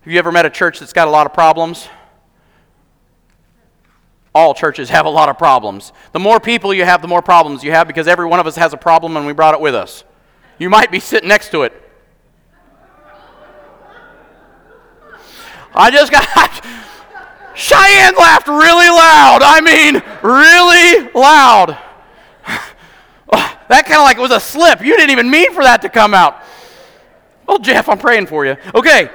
[0.01, 1.89] Have you ever met a church that's got a lot of problems?
[4.35, 5.93] All churches have a lot of problems.
[6.13, 8.57] The more people you have, the more problems you have because every one of us
[8.57, 10.05] has a problem and we brought it with us.
[10.59, 11.73] You might be sitting next to it.
[15.75, 16.65] I just got.
[17.55, 19.41] Cheyenne laughed really loud.
[19.43, 21.79] I mean, really loud.
[23.31, 24.81] Oh, that kind of like was a slip.
[24.81, 26.43] You didn't even mean for that to come out.
[27.47, 28.57] Well, Jeff, I'm praying for you.
[28.75, 29.11] Okay.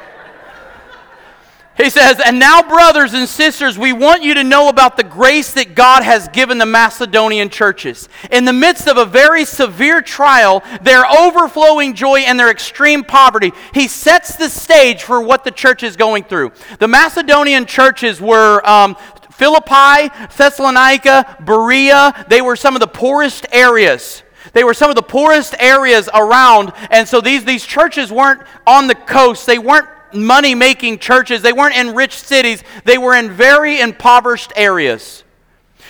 [1.76, 5.54] He says, And now, brothers and sisters, we want you to know about the grace
[5.54, 8.08] that God has given the Macedonian churches.
[8.32, 13.52] In the midst of a very severe trial, their overflowing joy and their extreme poverty,
[13.74, 16.52] he sets the stage for what the church is going through.
[16.78, 18.96] The Macedonian churches were um,
[19.32, 24.22] Philippi, Thessalonica, Berea, they were some of the poorest areas.
[24.54, 28.86] They were some of the poorest areas around, and so these, these churches weren't on
[28.86, 29.48] the coast.
[29.48, 31.42] They weren't money making churches.
[31.42, 35.24] They weren't in rich cities, they were in very impoverished areas.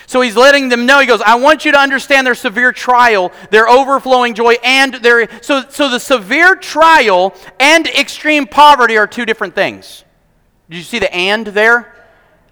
[0.06, 1.00] So he's letting them know.
[1.00, 5.28] He goes, I want you to understand their severe trial, their overflowing joy, and their.
[5.42, 10.04] So, so the severe trial and extreme poverty are two different things.
[10.70, 11.96] Did you see the and there?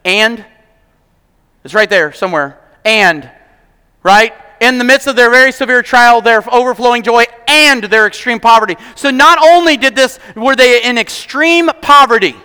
[0.04, 0.46] And?
[1.64, 2.60] It's right there somewhere.
[2.84, 3.30] And,
[4.02, 4.34] right?
[4.62, 8.78] In the midst of their very severe trial, their overflowing joy, and their extreme poverty.
[8.96, 12.36] So not only did this, were they in extreme poverty,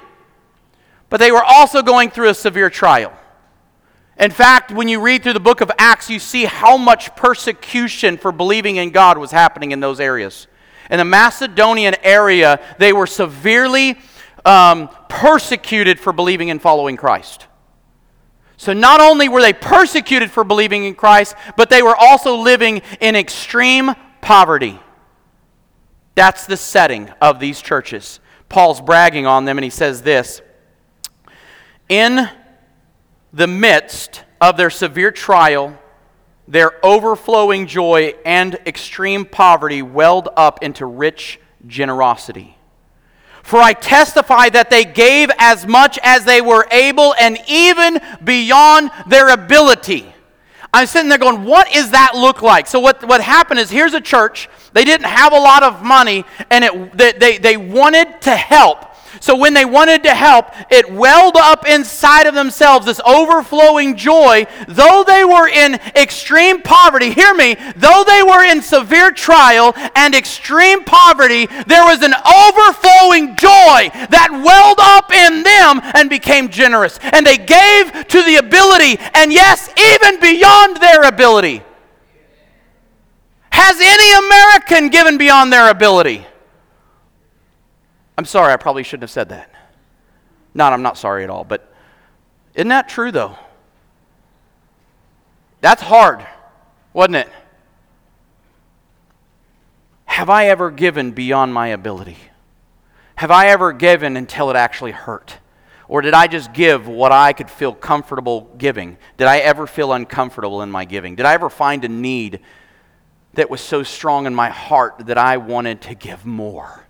[1.10, 3.12] but they were also going through a severe trial.
[4.18, 8.16] In fact, when you read through the book of Acts, you see how much persecution
[8.16, 10.46] for believing in God was happening in those areas.
[10.90, 13.98] In the Macedonian area, they were severely
[14.46, 17.46] um, persecuted for believing and following Christ.
[18.56, 22.82] So not only were they persecuted for believing in Christ, but they were also living
[23.00, 24.80] in extreme poverty.
[26.14, 28.20] That's the setting of these churches.
[28.48, 30.40] Paul's bragging on them, and he says this
[31.88, 32.28] In
[33.32, 35.78] the midst of their severe trial,
[36.48, 42.55] their overflowing joy and extreme poverty welled up into rich generosity.
[43.46, 48.90] For I testify that they gave as much as they were able and even beyond
[49.06, 50.12] their ability.
[50.74, 52.66] I'm sitting there going, what does that look like?
[52.66, 54.48] So, what, what happened is here's a church.
[54.72, 58.84] They didn't have a lot of money and it, they, they, they wanted to help.
[59.20, 64.46] So when they wanted to help, it welled up inside of themselves this overflowing joy.
[64.68, 70.14] Though they were in extreme poverty, hear me, though they were in severe trial and
[70.14, 76.98] extreme poverty, there was an overflowing joy that welled up in them and became generous.
[77.02, 81.62] And they gave to the ability, and yes, even beyond their ability.
[83.50, 86.26] Has any American given beyond their ability?
[88.18, 89.50] I'm sorry, I probably shouldn't have said that.
[90.54, 91.72] Not, I'm not sorry at all, but
[92.54, 93.36] isn't that true though?
[95.60, 96.26] That's hard,
[96.92, 97.28] wasn't it?
[100.06, 102.16] Have I ever given beyond my ability?
[103.16, 105.36] Have I ever given until it actually hurt?
[105.88, 108.96] Or did I just give what I could feel comfortable giving?
[109.18, 111.16] Did I ever feel uncomfortable in my giving?
[111.16, 112.40] Did I ever find a need
[113.34, 116.85] that was so strong in my heart that I wanted to give more?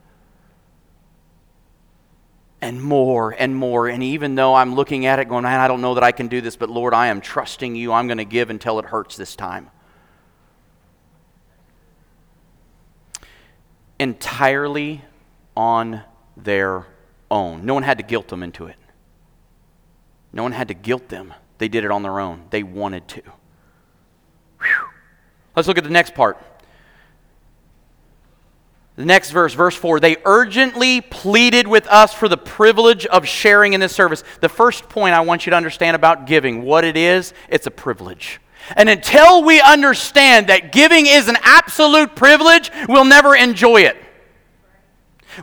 [2.66, 3.87] And more and more.
[3.87, 6.40] And even though I'm looking at it going, I don't know that I can do
[6.40, 7.92] this, but Lord, I am trusting you.
[7.92, 9.70] I'm going to give until it hurts this time.
[14.00, 15.02] Entirely
[15.57, 16.02] on
[16.37, 16.87] their
[17.31, 17.64] own.
[17.64, 18.76] No one had to guilt them into it.
[20.33, 21.35] No one had to guilt them.
[21.59, 22.46] They did it on their own.
[22.50, 23.22] They wanted to.
[24.61, 24.88] Whew.
[25.55, 26.37] Let's look at the next part.
[28.96, 33.74] The next verse, verse 4, they urgently pleaded with us for the privilege of sharing
[33.74, 34.24] in this service.
[34.40, 37.70] The first point I want you to understand about giving, what it is, it's a
[37.70, 38.40] privilege.
[38.74, 43.98] And until we understand that giving is an absolute privilege, we'll never enjoy it.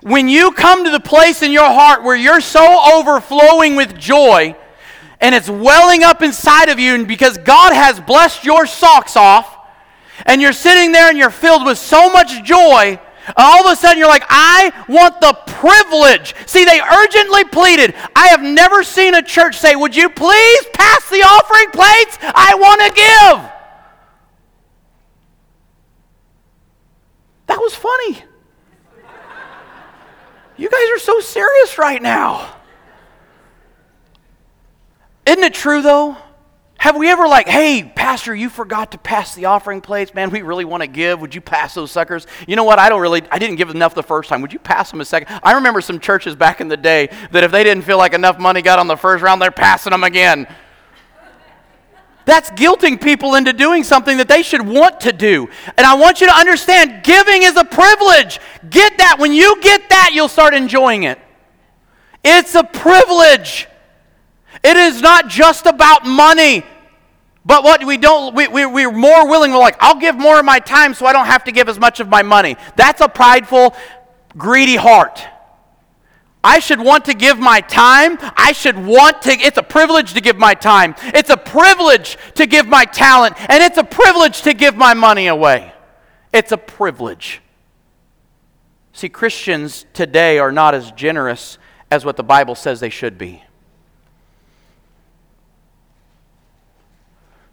[0.02, 4.56] When you come to the place in your heart where you're so overflowing with joy
[5.22, 9.58] and it's welling up inside of you, and because God has blessed your socks off,
[10.26, 13.00] and you're sitting there and you're filled with so much joy
[13.38, 16.36] all of a sudden, you're like, I want the privilege.
[16.46, 17.96] See, they urgently pleaded.
[18.16, 22.18] I have never seen a church say, Would you please pass the offering plates?
[22.22, 23.52] I want to give.
[27.48, 28.24] That was funny.
[30.56, 32.56] You guys are so serious right now.
[35.26, 36.18] Isn't it true though?
[36.84, 40.14] Have we ever like, hey, pastor, you forgot to pass the offering plates.
[40.14, 41.22] Man, we really want to give.
[41.22, 42.28] Would you pass those suckers?
[42.46, 42.78] You know what?
[42.78, 44.42] I don't really, I didn't give enough the first time.
[44.42, 45.40] Would you pass them a second?
[45.44, 48.38] I remember some churches back in the day that if they didn't feel like enough
[48.38, 50.46] money got on the first round, they're passing them again.
[52.26, 55.48] That's guilting people into doing something that they should want to do.
[55.78, 58.42] And I want you to understand giving is a privilege.
[58.70, 59.20] Get that.
[59.20, 61.18] When you get that, you'll start enjoying it.
[62.26, 63.70] It's a privilege.
[64.62, 66.66] It is not just about money.
[67.46, 70.46] But what we don't, we, we, we're more willing, we're like, I'll give more of
[70.46, 72.56] my time so I don't have to give as much of my money.
[72.78, 73.76] That's a prideful,
[74.38, 75.26] greedy heart.
[76.44, 78.18] I should want to give my time.
[78.36, 80.96] I should want to, it's a privilege to give my time.
[81.14, 83.36] It's a privilege to give my talent.
[83.50, 85.74] And it's a privilege to give my money away.
[86.34, 87.42] It's a privilege.
[88.92, 91.58] See, Christians today are not as generous
[91.90, 93.44] as what the Bible says they should be.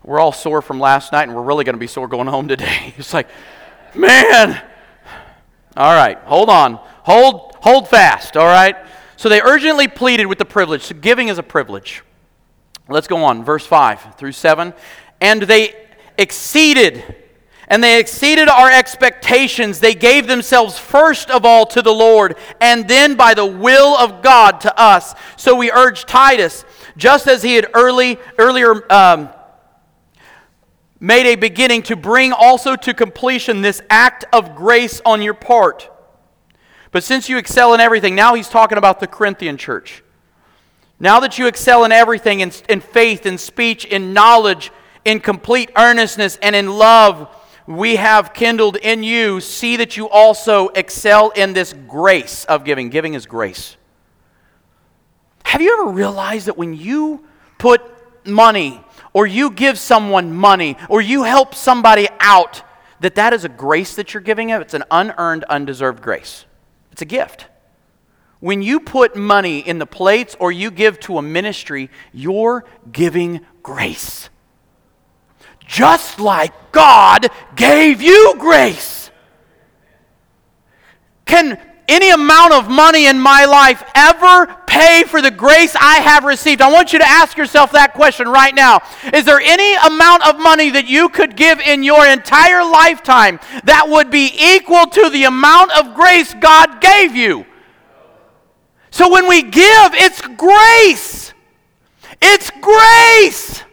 [0.02, 2.48] We're all sore from last night, and we're really going to be sore going home
[2.48, 2.94] today.
[2.98, 3.28] It's like,
[3.94, 4.62] man.
[5.76, 6.74] All right, hold on.
[7.02, 8.74] Hold Hold fast, all right?
[9.16, 10.84] So they urgently pleaded with the privilege.
[10.84, 12.02] So giving is a privilege.
[12.88, 14.72] Let's go on, verse 5 through 7.
[15.20, 15.74] And they
[16.16, 17.16] exceeded,
[17.68, 19.78] and they exceeded our expectations.
[19.78, 24.22] They gave themselves first of all to the Lord, and then by the will of
[24.22, 25.14] God to us.
[25.36, 26.64] So we urge Titus,
[26.96, 29.28] just as he had early, earlier um,
[31.00, 35.90] made a beginning, to bring also to completion this act of grace on your part
[36.92, 40.02] but since you excel in everything, now he's talking about the Corinthian church.
[40.98, 44.70] Now that you excel in everything, in, in faith, in speech, in knowledge,
[45.04, 47.34] in complete earnestness, and in love,
[47.66, 52.90] we have kindled in you, see that you also excel in this grace of giving.
[52.90, 53.76] Giving is grace.
[55.44, 57.24] Have you ever realized that when you
[57.58, 57.80] put
[58.26, 58.82] money,
[59.12, 62.62] or you give someone money, or you help somebody out,
[63.00, 64.60] that that is a grace that you're giving them.
[64.60, 66.44] It's an unearned, undeserved grace.
[66.92, 67.46] It's a gift.
[68.40, 73.40] When you put money in the plates or you give to a ministry, you're giving
[73.62, 74.30] grace.
[75.66, 79.10] Just like God gave you grace.
[81.26, 86.24] Can any amount of money in my life ever pay for the grace I have
[86.24, 86.62] received?
[86.62, 88.80] I want you to ask yourself that question right now.
[89.12, 93.88] Is there any amount of money that you could give in your entire lifetime that
[93.88, 97.44] would be equal to the amount of grace God gave you?
[98.90, 101.32] So when we give, it's grace.
[102.22, 103.64] It's grace.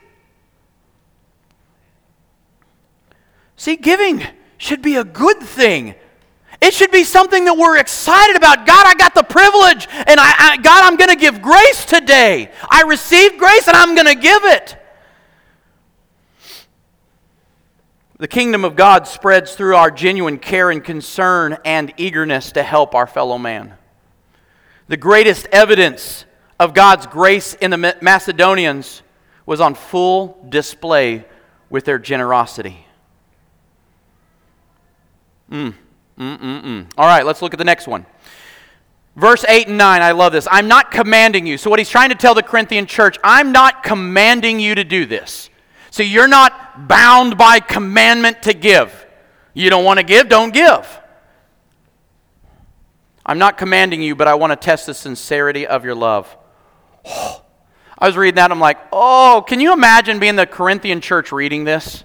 [3.56, 4.24] See, giving
[4.58, 5.96] should be a good thing.
[6.60, 8.66] It should be something that we're excited about.
[8.66, 12.52] God, I got the privilege, and I, I God, I'm going to give grace today.
[12.70, 14.76] I received grace, and I'm going to give it.
[18.18, 22.96] The kingdom of God spreads through our genuine care and concern and eagerness to help
[22.96, 23.76] our fellow man.
[24.88, 26.26] The greatest evidence
[26.60, 29.04] of God's grace in the Macedonians
[29.46, 31.26] was on full display
[31.70, 32.88] with their generosity.
[35.52, 35.76] Mm.
[36.18, 36.88] Mm-mm-mm.
[36.98, 38.06] All right, let's look at the next one.
[39.16, 40.48] Verse 8 and 9, I love this.
[40.50, 41.58] I'm not commanding you.
[41.58, 45.06] So, what he's trying to tell the Corinthian church, I'm not commanding you to do
[45.06, 45.50] this.
[45.90, 49.06] So, you're not bound by commandment to give.
[49.54, 50.88] You don't want to give, don't give.
[53.26, 56.36] I'm not commanding you, but I want to test the sincerity of your love.
[57.06, 57.44] Oh,
[58.00, 61.64] I was reading that, I'm like, oh, can you imagine being the Corinthian church reading
[61.64, 62.04] this?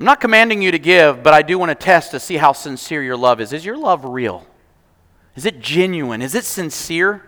[0.00, 2.52] I'm not commanding you to give, but I do want to test to see how
[2.52, 3.52] sincere your love is.
[3.52, 4.46] Is your love real?
[5.36, 6.22] Is it genuine?
[6.22, 7.22] Is it sincere?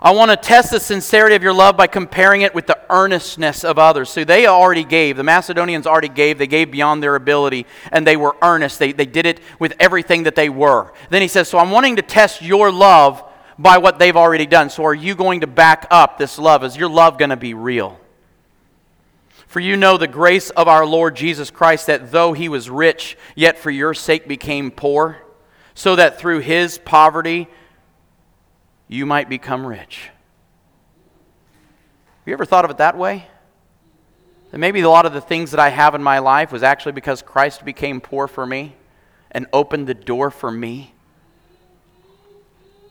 [0.00, 3.64] I want to test the sincerity of your love by comparing it with the earnestness
[3.64, 4.08] of others.
[4.08, 5.16] So they already gave.
[5.16, 6.38] The Macedonians already gave.
[6.38, 8.78] They gave beyond their ability, and they were earnest.
[8.78, 10.92] They, they did it with everything that they were.
[11.10, 13.24] Then he says, So I'm wanting to test your love
[13.58, 14.70] by what they've already done.
[14.70, 16.62] So are you going to back up this love?
[16.62, 17.98] Is your love going to be real?
[19.48, 23.16] For you know the grace of our Lord Jesus Christ, that though he was rich,
[23.34, 25.16] yet for your sake became poor,
[25.74, 27.48] so that through his poverty
[28.88, 30.10] you might become rich.
[32.04, 33.26] Have you ever thought of it that way?
[34.50, 36.92] That maybe a lot of the things that I have in my life was actually
[36.92, 38.76] because Christ became poor for me
[39.30, 40.92] and opened the door for me.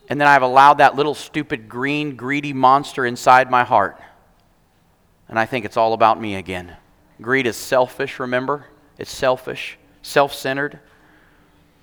[0.08, 4.00] And then I've allowed that little stupid green, greedy monster inside my heart
[5.28, 6.76] and I think it's all about me again.
[7.20, 8.66] Greed is selfish, remember?
[8.98, 9.78] It's selfish.
[10.02, 10.80] self centered.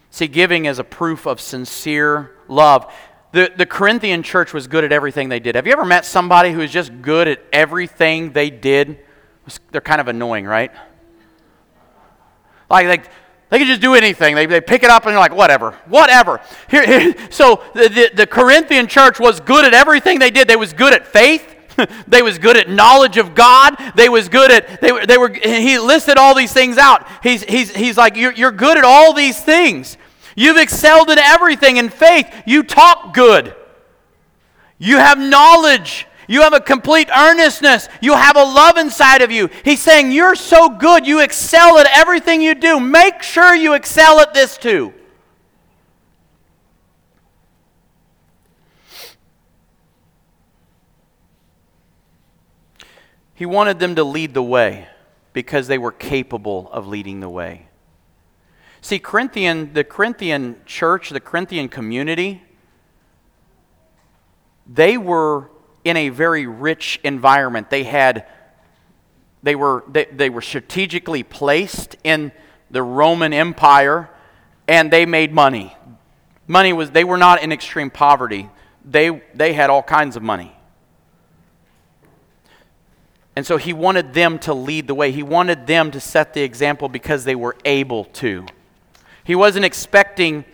[0.10, 2.91] See, giving is a proof of sincere love.
[3.34, 5.56] The, the Corinthian church was good at everything they did.
[5.56, 9.00] Have you ever met somebody who is just good at everything they did?
[9.72, 10.72] They're kind of annoying, right?
[12.70, 13.10] Like, like
[13.50, 14.36] they can just do anything.
[14.36, 16.41] They, they pick it up and they're like, whatever, whatever.
[16.70, 17.16] Here, here.
[17.30, 20.48] So the, the, the Corinthian church was good at everything they did.
[20.48, 21.55] They was good at faith.
[22.07, 23.76] they was good at knowledge of God.
[23.95, 27.07] They was good at, they were, they were he listed all these things out.
[27.23, 29.97] He's, he's, he's like, you're, you're good at all these things.
[30.36, 32.28] You've excelled in everything in faith.
[32.45, 33.55] You talk good.
[34.78, 36.07] You have knowledge.
[36.28, 37.88] You have a complete earnestness.
[38.01, 39.49] You have a love inside of you.
[39.63, 41.05] He's saying, You're so good.
[41.05, 42.80] You excel at everything you do.
[42.80, 44.93] Make sure you excel at this too.
[53.36, 54.88] He wanted them to lead the way
[55.34, 57.68] because they were capable of leading the way.
[58.82, 62.42] See, Corinthian, the Corinthian church, the Corinthian community,
[64.66, 65.50] they were
[65.84, 67.70] in a very rich environment.
[67.70, 68.26] They had
[69.44, 72.32] they were they, they were strategically placed in
[72.72, 74.10] the Roman Empire
[74.68, 75.76] and they made money.
[76.48, 78.50] Money was they were not in extreme poverty.
[78.84, 80.56] They they had all kinds of money.
[83.36, 85.12] And so he wanted them to lead the way.
[85.12, 88.46] He wanted them to set the example because they were able to.
[89.24, 90.46] He wasn't expecting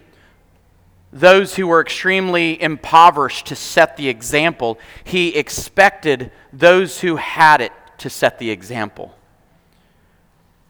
[1.13, 4.79] those who were extremely impoverished to set the example.
[5.03, 9.13] He expected those who had it to set the example.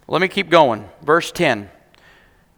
[0.07, 0.89] Let me keep going.
[1.03, 1.69] Verse 10.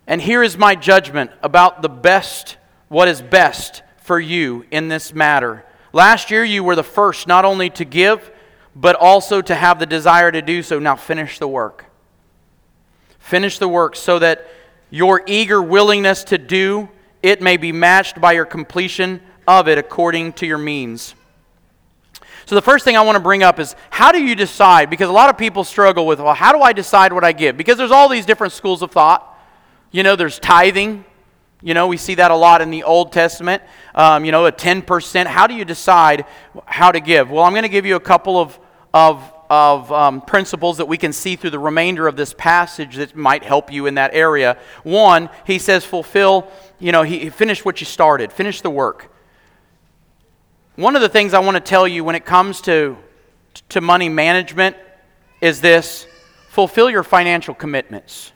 [0.07, 5.13] And here is my judgment about the best, what is best for you in this
[5.13, 5.63] matter.
[5.91, 8.31] Last year you were the first not only to give,
[8.75, 10.79] but also to have the desire to do so.
[10.79, 11.85] Now finish the work.
[13.19, 14.47] Finish the work so that
[14.89, 16.89] your eager willingness to do
[17.21, 21.15] it may be matched by your completion of it according to your means.
[22.45, 24.89] So, the first thing I want to bring up is how do you decide?
[24.89, 27.55] Because a lot of people struggle with, well, how do I decide what I give?
[27.55, 29.39] Because there's all these different schools of thought.
[29.91, 31.05] You know, there's tithing.
[31.61, 33.63] You know, we see that a lot in the Old Testament.
[33.95, 35.25] Um, you know, a 10%.
[35.25, 36.25] How do you decide
[36.65, 37.31] how to give?
[37.31, 38.59] Well, I'm going to give you a couple of,
[38.93, 43.15] of of um, principles that we can see through the remainder of this passage that
[43.15, 44.57] might help you in that area.
[44.81, 46.47] One, he says, fulfill,
[46.79, 49.11] you know, he, finish what you started, finish the work.
[50.75, 52.97] One of the things I want to tell you when it comes to,
[53.69, 54.75] to money management
[55.39, 56.07] is this
[56.49, 58.31] fulfill your financial commitments.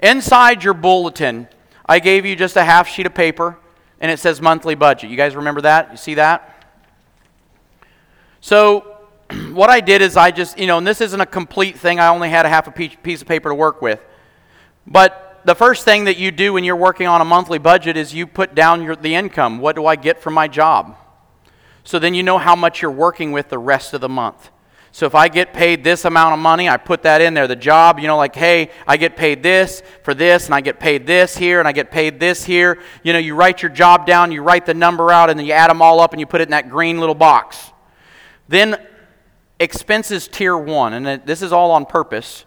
[0.00, 1.48] Inside your bulletin,
[1.84, 3.58] I gave you just a half sheet of paper
[4.00, 5.10] and it says monthly budget.
[5.10, 5.90] You guys remember that?
[5.90, 6.64] You see that?
[8.40, 8.89] So,
[9.52, 12.00] what I did is I just, you know, and this isn't a complete thing.
[12.00, 14.00] I only had a half a piece of paper to work with.
[14.86, 18.12] But the first thing that you do when you're working on a monthly budget is
[18.12, 19.58] you put down your, the income.
[19.58, 20.96] What do I get from my job?
[21.84, 24.50] So then you know how much you're working with the rest of the month.
[24.92, 27.46] So if I get paid this amount of money, I put that in there.
[27.46, 30.80] The job, you know, like, hey, I get paid this for this, and I get
[30.80, 32.80] paid this here, and I get paid this here.
[33.04, 35.52] You know, you write your job down, you write the number out, and then you
[35.52, 37.70] add them all up and you put it in that green little box.
[38.48, 38.84] Then
[39.60, 42.46] expenses tier one, and this is all on purpose.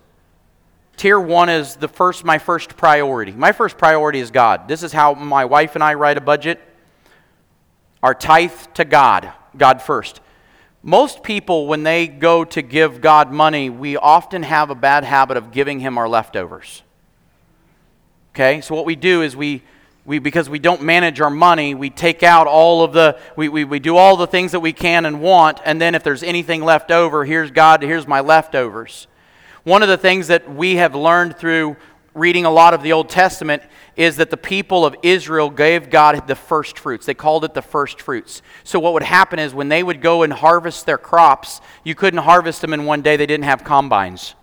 [0.98, 3.32] Tier one is the first, my first priority.
[3.32, 4.68] My first priority is God.
[4.68, 6.60] This is how my wife and I write a budget.
[8.02, 10.20] Our tithe to God, God first.
[10.82, 15.38] Most people, when they go to give God money, we often have a bad habit
[15.38, 16.84] of giving Him our leftovers.
[18.32, 19.62] Okay, so what we do is we
[20.06, 23.64] we, because we don't manage our money, we take out all of the, we, we,
[23.64, 26.64] we do all the things that we can and want, and then if there's anything
[26.64, 29.08] left over, here's God, here's my leftovers.
[29.64, 31.78] One of the things that we have learned through
[32.14, 33.64] reading a lot of the Old Testament
[33.96, 37.06] is that the people of Israel gave God the first fruits.
[37.06, 38.42] They called it the first fruits.
[38.64, 42.20] So, what would happen is when they would go and harvest their crops, you couldn't
[42.20, 44.36] harvest them in one day, they didn't have combines.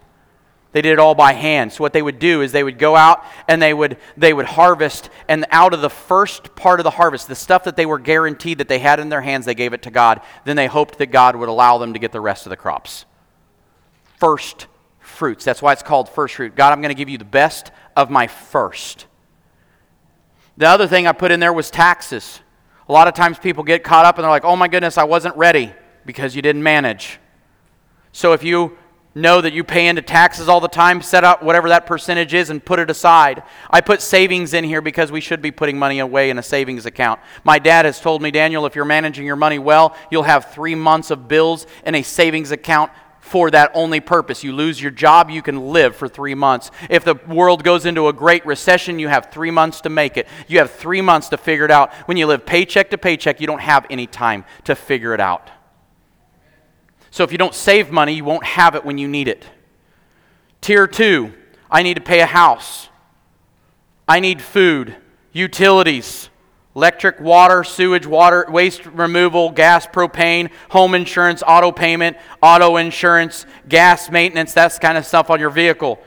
[0.72, 1.72] They did it all by hand.
[1.72, 4.46] So what they would do is they would go out and they would they would
[4.46, 7.98] harvest and out of the first part of the harvest, the stuff that they were
[7.98, 10.20] guaranteed that they had in their hands, they gave it to God.
[10.44, 13.04] Then they hoped that God would allow them to get the rest of the crops.
[14.18, 14.68] First
[15.00, 15.44] fruits.
[15.44, 16.54] That's why it's called first fruit.
[16.54, 19.06] God, I'm going to give you the best of my first.
[20.56, 22.40] The other thing I put in there was taxes.
[22.88, 25.04] A lot of times people get caught up and they're like, "Oh my goodness, I
[25.04, 25.72] wasn't ready
[26.06, 27.18] because you didn't manage."
[28.12, 28.76] So if you
[29.14, 32.50] know that you pay into taxes all the time, set up whatever that percentage is
[32.50, 33.42] and put it aside.
[33.68, 36.86] I put savings in here because we should be putting money away in a savings
[36.86, 37.20] account.
[37.42, 40.74] My dad has told me, Daniel, if you're managing your money well, you'll have three
[40.74, 44.42] months of bills in a savings account for that only purpose.
[44.42, 46.70] You lose your job, you can live for three months.
[46.88, 50.26] If the world goes into a great recession, you have three months to make it.
[50.48, 51.92] You have three months to figure it out.
[52.06, 55.50] When you live paycheck to paycheck, you don't have any time to figure it out.
[57.11, 59.44] So if you don't save money, you won't have it when you need it.
[60.61, 61.32] Tier two,
[61.70, 62.88] I need to pay a house.
[64.06, 64.96] I need food,
[65.32, 66.30] utilities,
[66.74, 74.11] electric, water, sewage, water, waste removal, gas, propane, home insurance, auto payment, auto insurance, gas
[74.11, 76.00] maintenance, that's kind of stuff on your vehicle.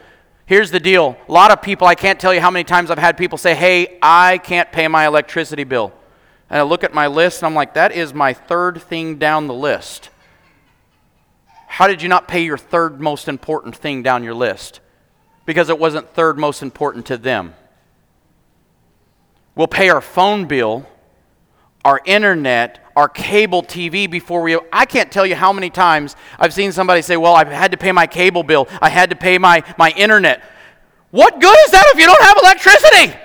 [0.45, 1.17] Here's the deal.
[1.27, 3.55] A lot of people, I can't tell you how many times I've had people say,
[3.55, 5.93] Hey, I can't pay my electricity bill.
[6.49, 9.47] And I look at my list and I'm like, That is my third thing down
[9.47, 10.09] the list.
[11.73, 14.79] How did you not pay your third most important thing down your list?
[15.47, 17.55] Because it wasn't third most important to them.
[19.55, 20.85] We'll pay our phone bill,
[21.83, 24.55] our internet, our cable TV before we.
[24.71, 27.77] I can't tell you how many times I've seen somebody say, Well, I've had to
[27.77, 30.43] pay my cable bill, I had to pay my, my internet.
[31.09, 33.19] What good is that if you don't have electricity?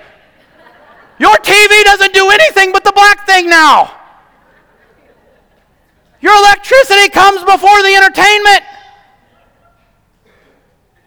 [1.19, 3.98] Your TV doesn't do anything but the black thing now.
[6.21, 8.63] Your electricity comes before the entertainment.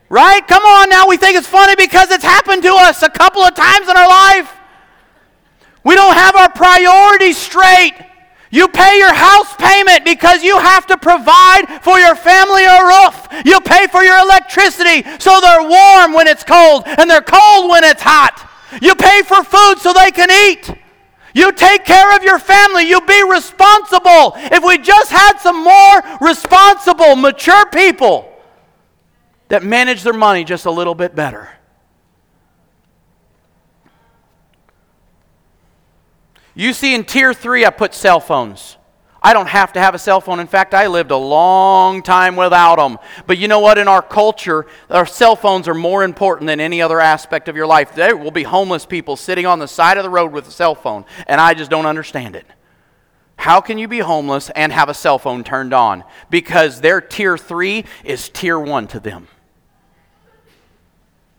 [0.08, 0.46] Right?
[0.46, 1.08] Come on now.
[1.08, 4.08] We think it's funny because it's happened to us a couple of times in our
[4.08, 4.52] life.
[5.84, 7.94] We don't have our priorities straight.
[8.50, 13.26] You pay your house payment because you have to provide for your family a roof.
[13.46, 17.82] You pay for your electricity so they're warm when it's cold and they're cold when
[17.82, 18.48] it's hot.
[18.82, 20.81] You pay for food so they can eat.
[21.34, 22.88] You take care of your family.
[22.88, 24.32] You be responsible.
[24.36, 28.28] If we just had some more responsible, mature people
[29.48, 31.50] that manage their money just a little bit better.
[36.54, 38.76] You see, in tier three, I put cell phones.
[39.24, 40.40] I don't have to have a cell phone.
[40.40, 42.98] In fact, I lived a long time without them.
[43.26, 43.78] But you know what?
[43.78, 47.66] In our culture, our cell phones are more important than any other aspect of your
[47.66, 47.94] life.
[47.94, 50.74] There will be homeless people sitting on the side of the road with a cell
[50.74, 52.46] phone, and I just don't understand it.
[53.36, 56.02] How can you be homeless and have a cell phone turned on?
[56.28, 59.28] Because their tier three is tier one to them.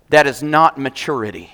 [0.10, 1.54] That is not maturity.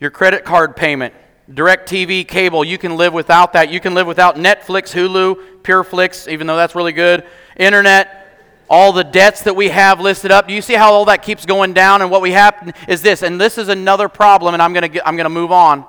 [0.00, 1.14] Your credit card payment,
[1.50, 3.68] DirecTV, cable, you can live without that.
[3.70, 7.24] You can live without Netflix, Hulu, PureFlix, even though that's really good.
[7.56, 8.24] Internet,
[8.68, 10.48] all the debts that we have listed up.
[10.48, 12.00] Do you see how all that keeps going down?
[12.00, 15.06] And what we have is this, and this is another problem, and I'm going to
[15.06, 15.84] I'm going to move on.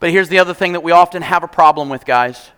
[0.00, 2.50] But here's the other thing that we often have a problem with, guys.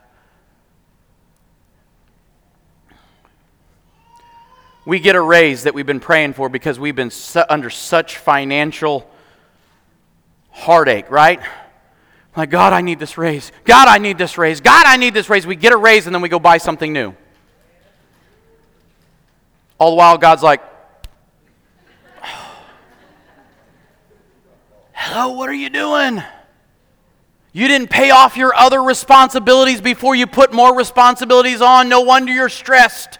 [4.85, 8.17] We get a raise that we've been praying for because we've been su- under such
[8.17, 9.09] financial
[10.51, 11.41] heartache, right?
[12.37, 13.53] Like, God, I need this raise.
[13.65, 14.61] God, I need this raise.
[14.61, 15.47] God, I need this raise.
[15.47, 17.15] We get a raise and then we go buy something new.
[19.79, 20.63] All the while, God's like,
[25.05, 26.23] Hello, what are you doing?
[27.53, 31.89] You didn't pay off your other responsibilities before you put more responsibilities on.
[31.89, 33.19] No wonder you're stressed.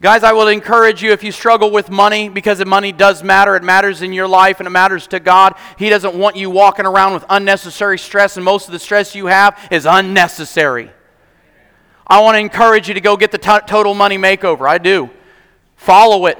[0.00, 3.64] Guys, I will encourage you if you struggle with money, because money does matter, it
[3.64, 5.56] matters in your life and it matters to God.
[5.76, 9.26] He doesn't want you walking around with unnecessary stress, and most of the stress you
[9.26, 10.92] have is unnecessary.
[12.06, 14.68] I want to encourage you to go get the t- total money makeover.
[14.68, 15.10] I do.
[15.74, 16.38] Follow it.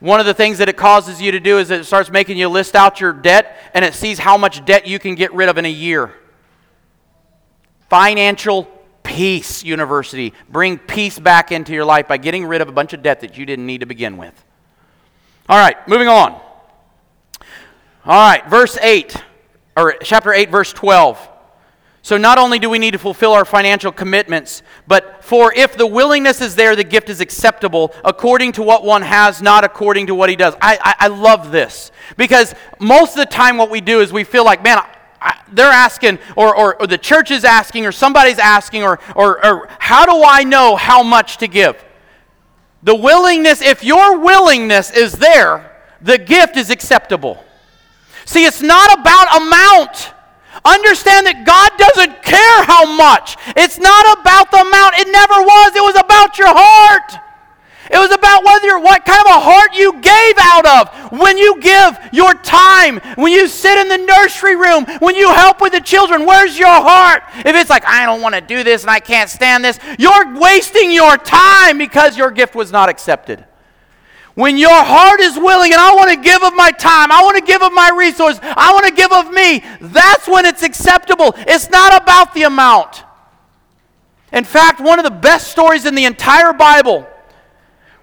[0.00, 2.48] One of the things that it causes you to do is it starts making you
[2.48, 5.56] list out your debt and it sees how much debt you can get rid of
[5.56, 6.12] in a year.
[7.88, 8.68] Financial
[9.08, 10.34] Peace University.
[10.50, 13.38] Bring peace back into your life by getting rid of a bunch of debt that
[13.38, 14.44] you didn't need to begin with.
[15.48, 16.32] All right, moving on.
[18.04, 19.16] All right, verse 8,
[19.78, 21.26] or chapter 8, verse 12.
[22.02, 25.86] So not only do we need to fulfill our financial commitments, but for if the
[25.86, 30.14] willingness is there, the gift is acceptable according to what one has, not according to
[30.14, 30.54] what he does.
[30.60, 34.24] I, I, I love this because most of the time what we do is we
[34.24, 34.78] feel like, man,
[35.20, 39.44] I, they're asking, or, or, or, the church is asking, or somebody's asking, or, or,
[39.44, 41.82] or how do I know how much to give?
[42.82, 47.44] The willingness, if your willingness is there, the gift is acceptable.
[48.24, 50.14] See, it's not about amount.
[50.64, 53.36] Understand that God doesn't care how much.
[53.56, 54.94] It's not about the amount.
[54.98, 55.74] It never was.
[55.74, 57.27] It was about your heart.
[57.90, 61.12] It was about whether what kind of a heart you gave out of.
[61.18, 65.60] When you give your time, when you sit in the nursery room, when you help
[65.60, 67.22] with the children, where's your heart?
[67.38, 70.38] If it's like, I don't want to do this and I can't stand this, you're
[70.38, 73.44] wasting your time because your gift was not accepted.
[74.34, 77.38] When your heart is willing and I want to give of my time, I want
[77.38, 81.34] to give of my resource, I want to give of me, that's when it's acceptable.
[81.38, 83.02] It's not about the amount.
[84.32, 87.08] In fact, one of the best stories in the entire Bible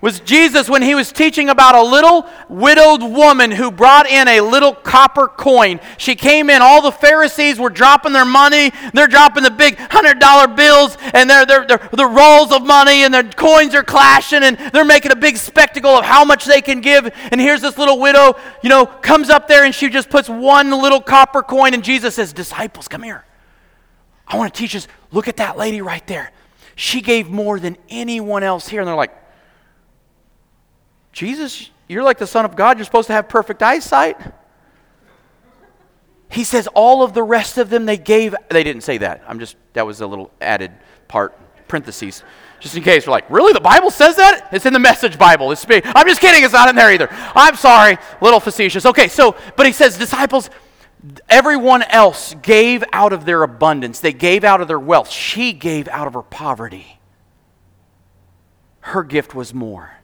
[0.02, 4.42] was Jesus when he was teaching about a little widowed woman who brought in a
[4.42, 5.80] little copper coin.
[5.98, 10.56] She came in, all the Pharisees were dropping their money, they're dropping the big $100
[10.56, 14.58] bills and they're, they're, they're, the rolls of money and their coins are clashing and
[14.74, 17.12] they're making a big spectacle of how much they can give.
[17.32, 20.70] And here's this little widow, you know, comes up there and she just puts one
[20.72, 23.26] little copper coin and Jesus says, Disciples, come here.
[24.28, 24.88] I want to teach us.
[25.12, 26.32] Look at that lady right there.
[26.76, 28.82] She gave more than anyone else here.
[28.82, 29.16] And they're like,
[31.16, 32.78] Jesus, you're like the Son of God.
[32.78, 34.18] You're supposed to have perfect eyesight.
[36.30, 38.36] He says, all of the rest of them they gave.
[38.50, 39.24] They didn't say that.
[39.26, 40.74] I'm just, that was a little added
[41.08, 41.34] part,
[41.70, 42.22] parentheses.
[42.60, 43.54] Just in case we're like, really?
[43.54, 44.50] The Bible says that?
[44.52, 45.54] It's in the Message Bible.
[45.54, 45.66] It's.
[45.70, 46.44] I'm just kidding.
[46.44, 47.08] It's not in there either.
[47.10, 47.98] I'm sorry.
[48.20, 48.86] Little facetious.
[48.86, 50.50] Okay, so, but he says, disciples,
[51.30, 55.10] everyone else gave out of their abundance, they gave out of their wealth.
[55.10, 57.00] She gave out of her poverty.
[58.82, 59.95] Her gift was more.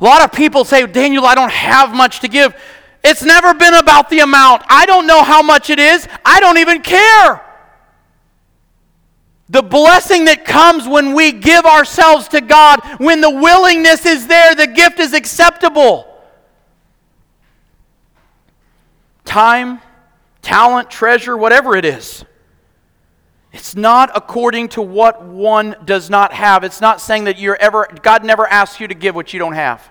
[0.00, 2.54] A lot of people say, Daniel, I don't have much to give.
[3.02, 4.62] It's never been about the amount.
[4.68, 6.08] I don't know how much it is.
[6.24, 7.40] I don't even care.
[9.48, 14.54] The blessing that comes when we give ourselves to God, when the willingness is there,
[14.54, 16.10] the gift is acceptable.
[19.24, 19.80] Time,
[20.40, 22.24] talent, treasure, whatever it is.
[23.54, 26.64] It's not according to what one does not have.
[26.64, 29.52] It's not saying that you're ever, God never asks you to give what you don't
[29.52, 29.88] have.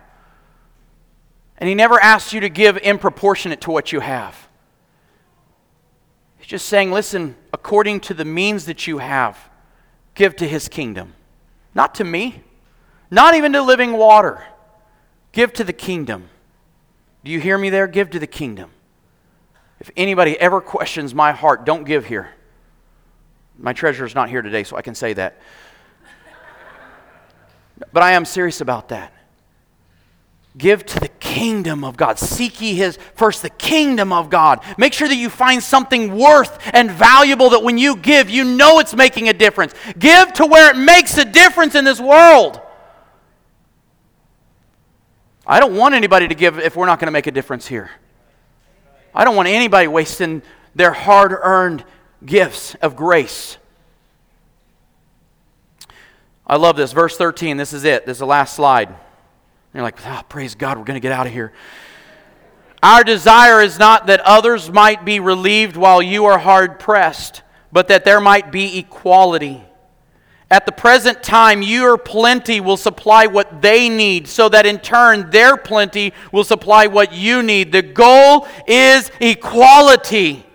[1.57, 4.49] And He never asks you to give in proportionate to what you have.
[6.39, 9.39] He's just saying, listen, according to the means that you have,
[10.13, 11.13] give to His kingdom.
[11.73, 12.43] Not to me,
[13.09, 14.43] not even to living water.
[15.31, 16.27] Give to the kingdom.
[17.23, 17.87] Do you hear me there?
[17.87, 18.71] Give to the kingdom.
[19.79, 22.33] If anybody ever questions my heart, don't give here.
[23.57, 25.39] My treasure is not here today, so I can say that.
[27.91, 29.13] But I am serious about that.
[30.55, 32.19] Give to the kingdom of God.
[32.19, 34.63] Seek ye his first the kingdom of God.
[34.77, 38.77] Make sure that you find something worth and valuable that when you give, you know
[38.79, 39.73] it's making a difference.
[39.97, 42.61] Give to where it makes a difference in this world.
[45.45, 47.89] I don't want anybody to give if we're not going to make a difference here.
[49.13, 50.43] I don't want anybody wasting
[50.75, 51.83] their hard earned
[52.25, 53.57] gifts of grace.
[56.45, 56.91] I love this.
[56.91, 58.05] Verse 13, this is it.
[58.05, 58.89] This is the last slide.
[58.89, 58.97] And
[59.73, 61.53] you're like, oh, praise God, we're going to get out of here.
[62.81, 67.87] Our desire is not that others might be relieved while you are hard pressed, but
[67.87, 69.63] that there might be equality.
[70.51, 75.31] At the present time, your plenty will supply what they need, so that in turn,
[75.31, 77.71] their plenty will supply what you need.
[77.71, 80.45] The goal is equality.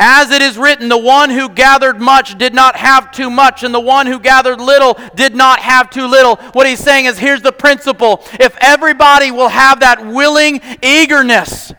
[0.00, 3.74] As it is written, the one who gathered much did not have too much, and
[3.74, 6.36] the one who gathered little did not have too little.
[6.52, 11.72] What he's saying is here's the principle if everybody will have that willing eagerness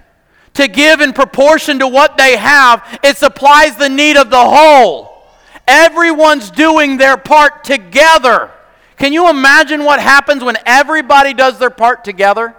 [0.55, 5.23] to give in proportion to what they have, it supplies the need of the whole.
[5.65, 8.51] Everyone's doing their part together.
[8.97, 12.53] Can you imagine what happens when everybody does their part together?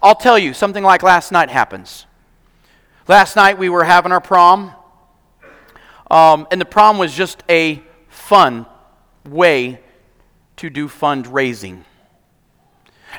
[0.00, 2.06] I'll tell you, something like last night happens.
[3.08, 4.72] Last night we were having our prom.
[6.10, 8.66] Um, and the prom was just a fun
[9.24, 9.80] way
[10.56, 11.84] to do fundraising.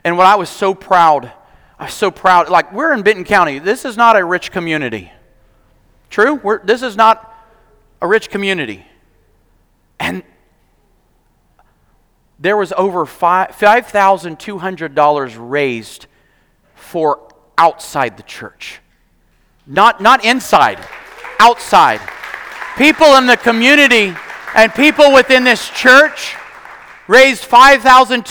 [0.04, 1.32] And what I was so proud,
[1.80, 2.50] I was so proud.
[2.50, 3.60] Like, we're in Benton County.
[3.60, 5.10] This is not a rich community.
[6.10, 6.36] True?
[6.36, 7.34] We're, this is not
[8.02, 8.86] a rich community.
[10.00, 10.24] And
[12.40, 16.08] there was over $5,200 raised
[16.76, 18.82] for outside the church.
[19.68, 20.80] Not, not inside,
[21.40, 22.02] outside
[22.78, 24.16] people in the community
[24.56, 26.36] and people within this church
[27.08, 28.24] raised $5,200.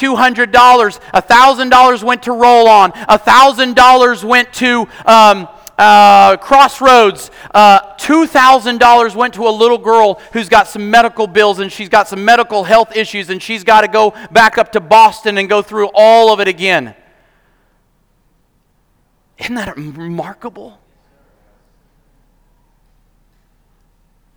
[0.51, 2.93] $1,000 went to Roll On.
[2.93, 7.31] $1,000 went to um, uh, Crossroads.
[7.53, 12.09] Uh, $2,000 went to a little girl who's got some medical bills and she's got
[12.09, 15.63] some medical health issues and she's got to go back up to Boston and go
[15.63, 16.95] through all of it again.
[19.39, 20.80] Isn't that remarkable?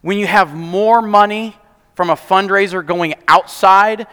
[0.04, 1.56] When you have more money
[1.96, 4.06] from a fundraiser going outside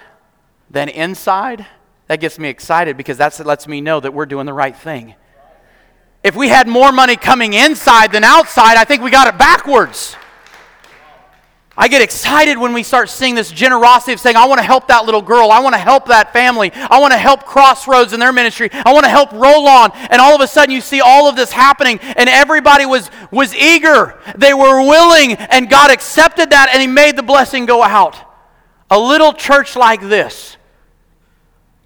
[0.70, 1.66] than inside,
[2.06, 5.14] that gets me excited because that lets me know that we're doing the right thing.
[6.22, 10.16] If we had more money coming inside than outside, I think we got it backwards.
[11.80, 14.88] I get excited when we start seeing this generosity of saying, I want to help
[14.88, 15.50] that little girl.
[15.50, 16.70] I want to help that family.
[16.74, 18.68] I want to help Crossroads in their ministry.
[18.70, 19.90] I want to help Roll On.
[20.10, 23.54] And all of a sudden you see all of this happening and everybody was, was
[23.54, 24.20] eager.
[24.36, 28.14] They were willing and God accepted that and He made the blessing go out.
[28.90, 30.58] a little church like this,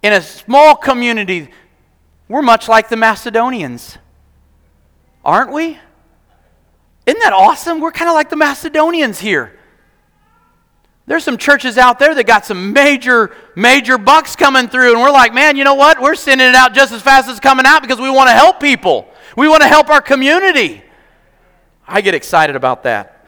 [0.03, 1.49] in a small community,
[2.27, 3.97] we're much like the Macedonians,
[5.23, 5.79] aren't we?
[7.05, 7.79] Isn't that awesome?
[7.79, 9.57] We're kind of like the Macedonians here.
[11.07, 15.11] There's some churches out there that got some major, major bucks coming through, and we're
[15.11, 16.01] like, man, you know what?
[16.01, 18.33] We're sending it out just as fast as it's coming out because we want to
[18.33, 19.07] help people.
[19.37, 20.81] We want to help our community.
[21.87, 23.27] I get excited about that.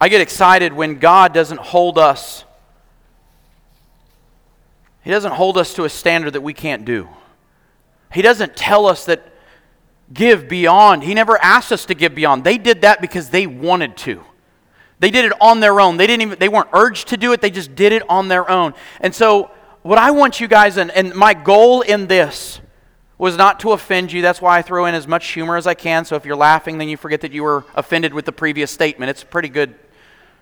[0.00, 2.44] I get excited when God doesn't hold us.
[5.02, 7.08] He doesn't hold us to a standard that we can't do.
[8.12, 9.32] He doesn't tell us that
[10.12, 11.02] give beyond.
[11.02, 12.44] He never asked us to give beyond.
[12.44, 14.22] They did that because they wanted to.
[15.02, 15.96] They did it on their own.
[15.96, 17.40] They didn't even they weren't urged to do it.
[17.40, 18.72] They just did it on their own.
[19.00, 19.50] And so
[19.82, 22.60] what I want you guys and, and my goal in this
[23.18, 24.22] was not to offend you.
[24.22, 26.04] That's why I throw in as much humor as I can.
[26.04, 29.10] So if you're laughing, then you forget that you were offended with the previous statement.
[29.10, 29.74] It's pretty good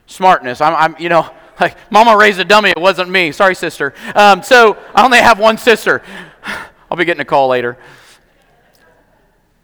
[0.07, 0.61] smartness.
[0.61, 1.31] I'm, I'm you know,
[1.61, 2.69] like mama raised a dummy.
[2.69, 3.33] It wasn't me.
[3.33, 3.95] Sorry, sister.
[4.15, 6.03] Um, so I only have one sister.
[6.91, 7.79] I'll be getting a call later.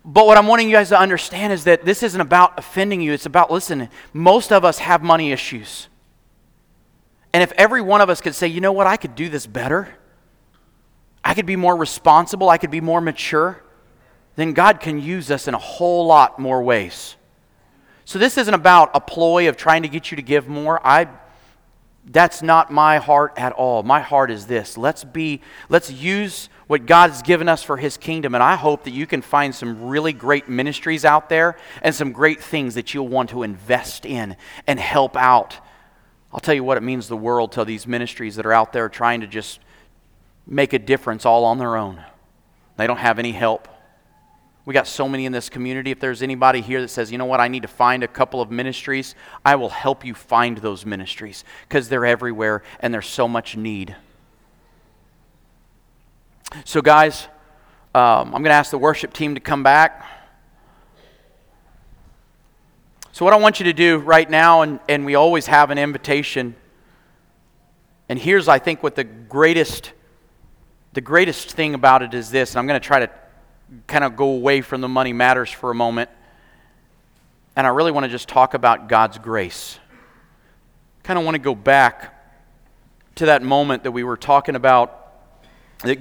[0.09, 3.13] But what I'm wanting you guys to understand is that this isn't about offending you.
[3.13, 5.89] It's about, listen, most of us have money issues.
[7.33, 9.47] And if every one of us could say, you know what, I could do this
[9.47, 9.93] better,
[11.25, 13.63] I could be more responsible, I could be more mature,
[14.37, 17.17] then God can use us in a whole lot more ways.
[18.05, 20.81] So this isn't about a ploy of trying to get you to give more.
[20.87, 21.09] I
[22.09, 23.83] that's not my heart at all.
[23.83, 24.79] My heart is this.
[24.79, 28.85] Let's be let's use what God has given us for his kingdom and I hope
[28.85, 32.95] that you can find some really great ministries out there and some great things that
[32.95, 34.37] you'll want to invest in
[34.67, 35.59] and help out.
[36.33, 38.89] I'll tell you what it means the world to these ministries that are out there
[38.89, 39.61] trying to just
[40.47, 42.03] make a difference all on their own.
[42.77, 43.69] They don't have any help.
[44.67, 45.93] We got so many in this community.
[45.93, 48.43] If there's anybody here that says, you know what, I need to find a couple
[48.43, 49.15] of ministries,
[49.45, 53.95] I will help you find those ministries because they're everywhere and there's so much need.
[56.65, 57.29] So, guys,
[57.95, 60.05] um, I'm going to ask the worship team to come back.
[63.13, 65.79] So, what I want you to do right now, and, and we always have an
[65.79, 66.57] invitation,
[68.09, 69.93] and here's, I think, what the greatest,
[70.93, 73.11] the greatest thing about it is this, and I'm going to try to
[73.87, 76.11] kind of go away from the money matters for a moment.
[77.57, 79.79] And I really want to just talk about God's grace.
[81.03, 82.13] Kind of want to go back
[83.17, 85.13] to that moment that we were talking about
[85.81, 85.99] that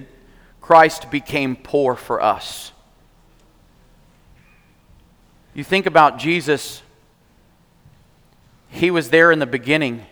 [0.61, 2.71] Christ became poor for us.
[5.53, 6.81] You think about Jesus,
[8.67, 10.05] he was there in the beginning.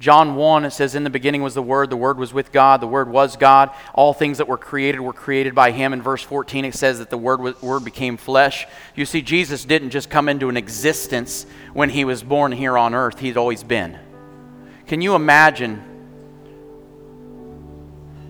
[0.00, 2.80] John 1, it says, In the beginning was the Word, the Word was with God,
[2.80, 3.70] the Word was God.
[3.94, 5.92] All things that were created were created by Him.
[5.92, 8.66] In verse 14, it says that the Word, was, word became flesh.
[8.94, 12.94] You see, Jesus didn't just come into an existence when He was born here on
[12.94, 13.98] earth, He'd always been.
[14.86, 15.82] Can you imagine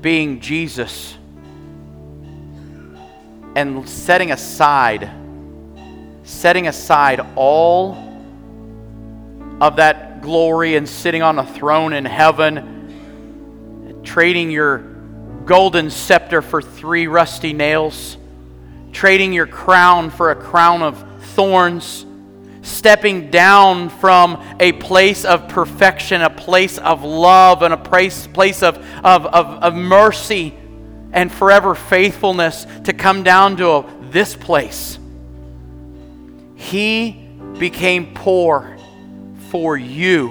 [0.00, 1.16] being Jesus
[3.56, 5.10] and setting aside,
[6.24, 7.96] setting aside all
[9.60, 14.78] of that glory and sitting on a throne in heaven, trading your
[15.44, 18.16] golden scepter for three rusty nails,
[18.90, 21.04] trading your crown for a crown of
[21.34, 22.06] thorns,
[22.62, 28.62] stepping down from a place of perfection, a place of love, and a place, place
[28.62, 30.54] of, of, of, of mercy
[31.12, 34.98] and forever faithfulness to come down to a, this place.
[36.56, 37.12] He
[37.58, 38.73] became poor
[39.55, 40.30] for you.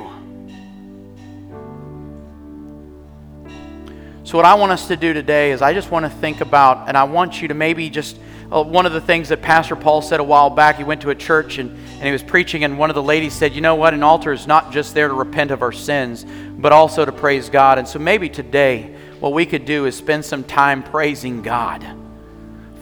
[4.26, 6.90] So, what I want us to do today is I just want to think about,
[6.90, 8.18] and I want you to maybe just,
[8.52, 11.10] uh, one of the things that Pastor Paul said a while back, he went to
[11.10, 13.76] a church and, and he was preaching, and one of the ladies said, You know
[13.76, 13.94] what?
[13.94, 16.26] An altar is not just there to repent of our sins,
[16.58, 17.78] but also to praise God.
[17.78, 21.88] And so, maybe today, what we could do is spend some time praising God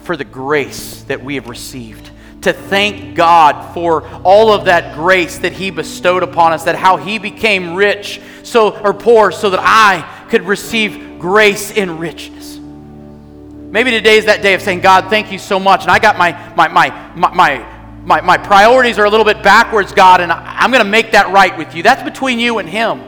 [0.02, 2.10] for the grace that we have received
[2.42, 6.98] to thank God for all of that grace that He bestowed upon us, that how
[6.98, 12.58] He became rich so or poor so that I could receive grace in richness.
[12.58, 15.84] Maybe today is that day of saying, God, thank you so much.
[15.84, 19.44] And I got my my my my my, my, my priorities are a little bit
[19.44, 21.84] backwards, God, and I'm going to make that right with you.
[21.84, 23.00] That's between you and Him.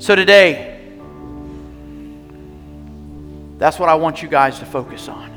[0.00, 0.88] So today,
[3.58, 5.29] that's what I want you guys to focus on.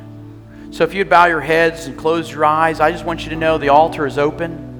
[0.73, 3.35] So if you'd bow your heads and close your eyes, I just want you to
[3.35, 4.71] know the altar is open.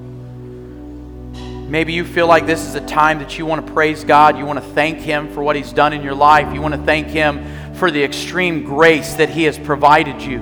[1.69, 4.35] Maybe you feel like this is a time that you want to praise God.
[4.35, 6.51] You want to thank Him for what He's done in your life.
[6.51, 10.39] You want to thank Him for the extreme grace that He has provided you.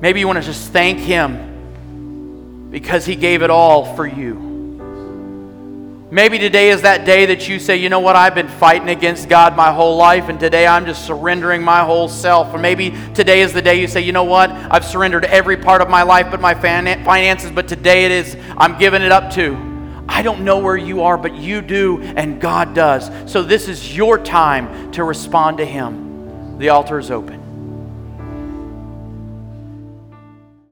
[0.00, 4.51] Maybe you want to just thank Him because He gave it all for you.
[6.12, 9.30] Maybe today is that day that you say, you know what, I've been fighting against
[9.30, 12.52] God my whole life, and today I'm just surrendering my whole self.
[12.52, 15.80] Or maybe today is the day you say, you know what, I've surrendered every part
[15.80, 19.56] of my life but my finances, but today it is, I'm giving it up to.
[20.06, 23.10] I don't know where you are, but you do, and God does.
[23.24, 26.58] So this is your time to respond to Him.
[26.58, 27.41] The altar is open.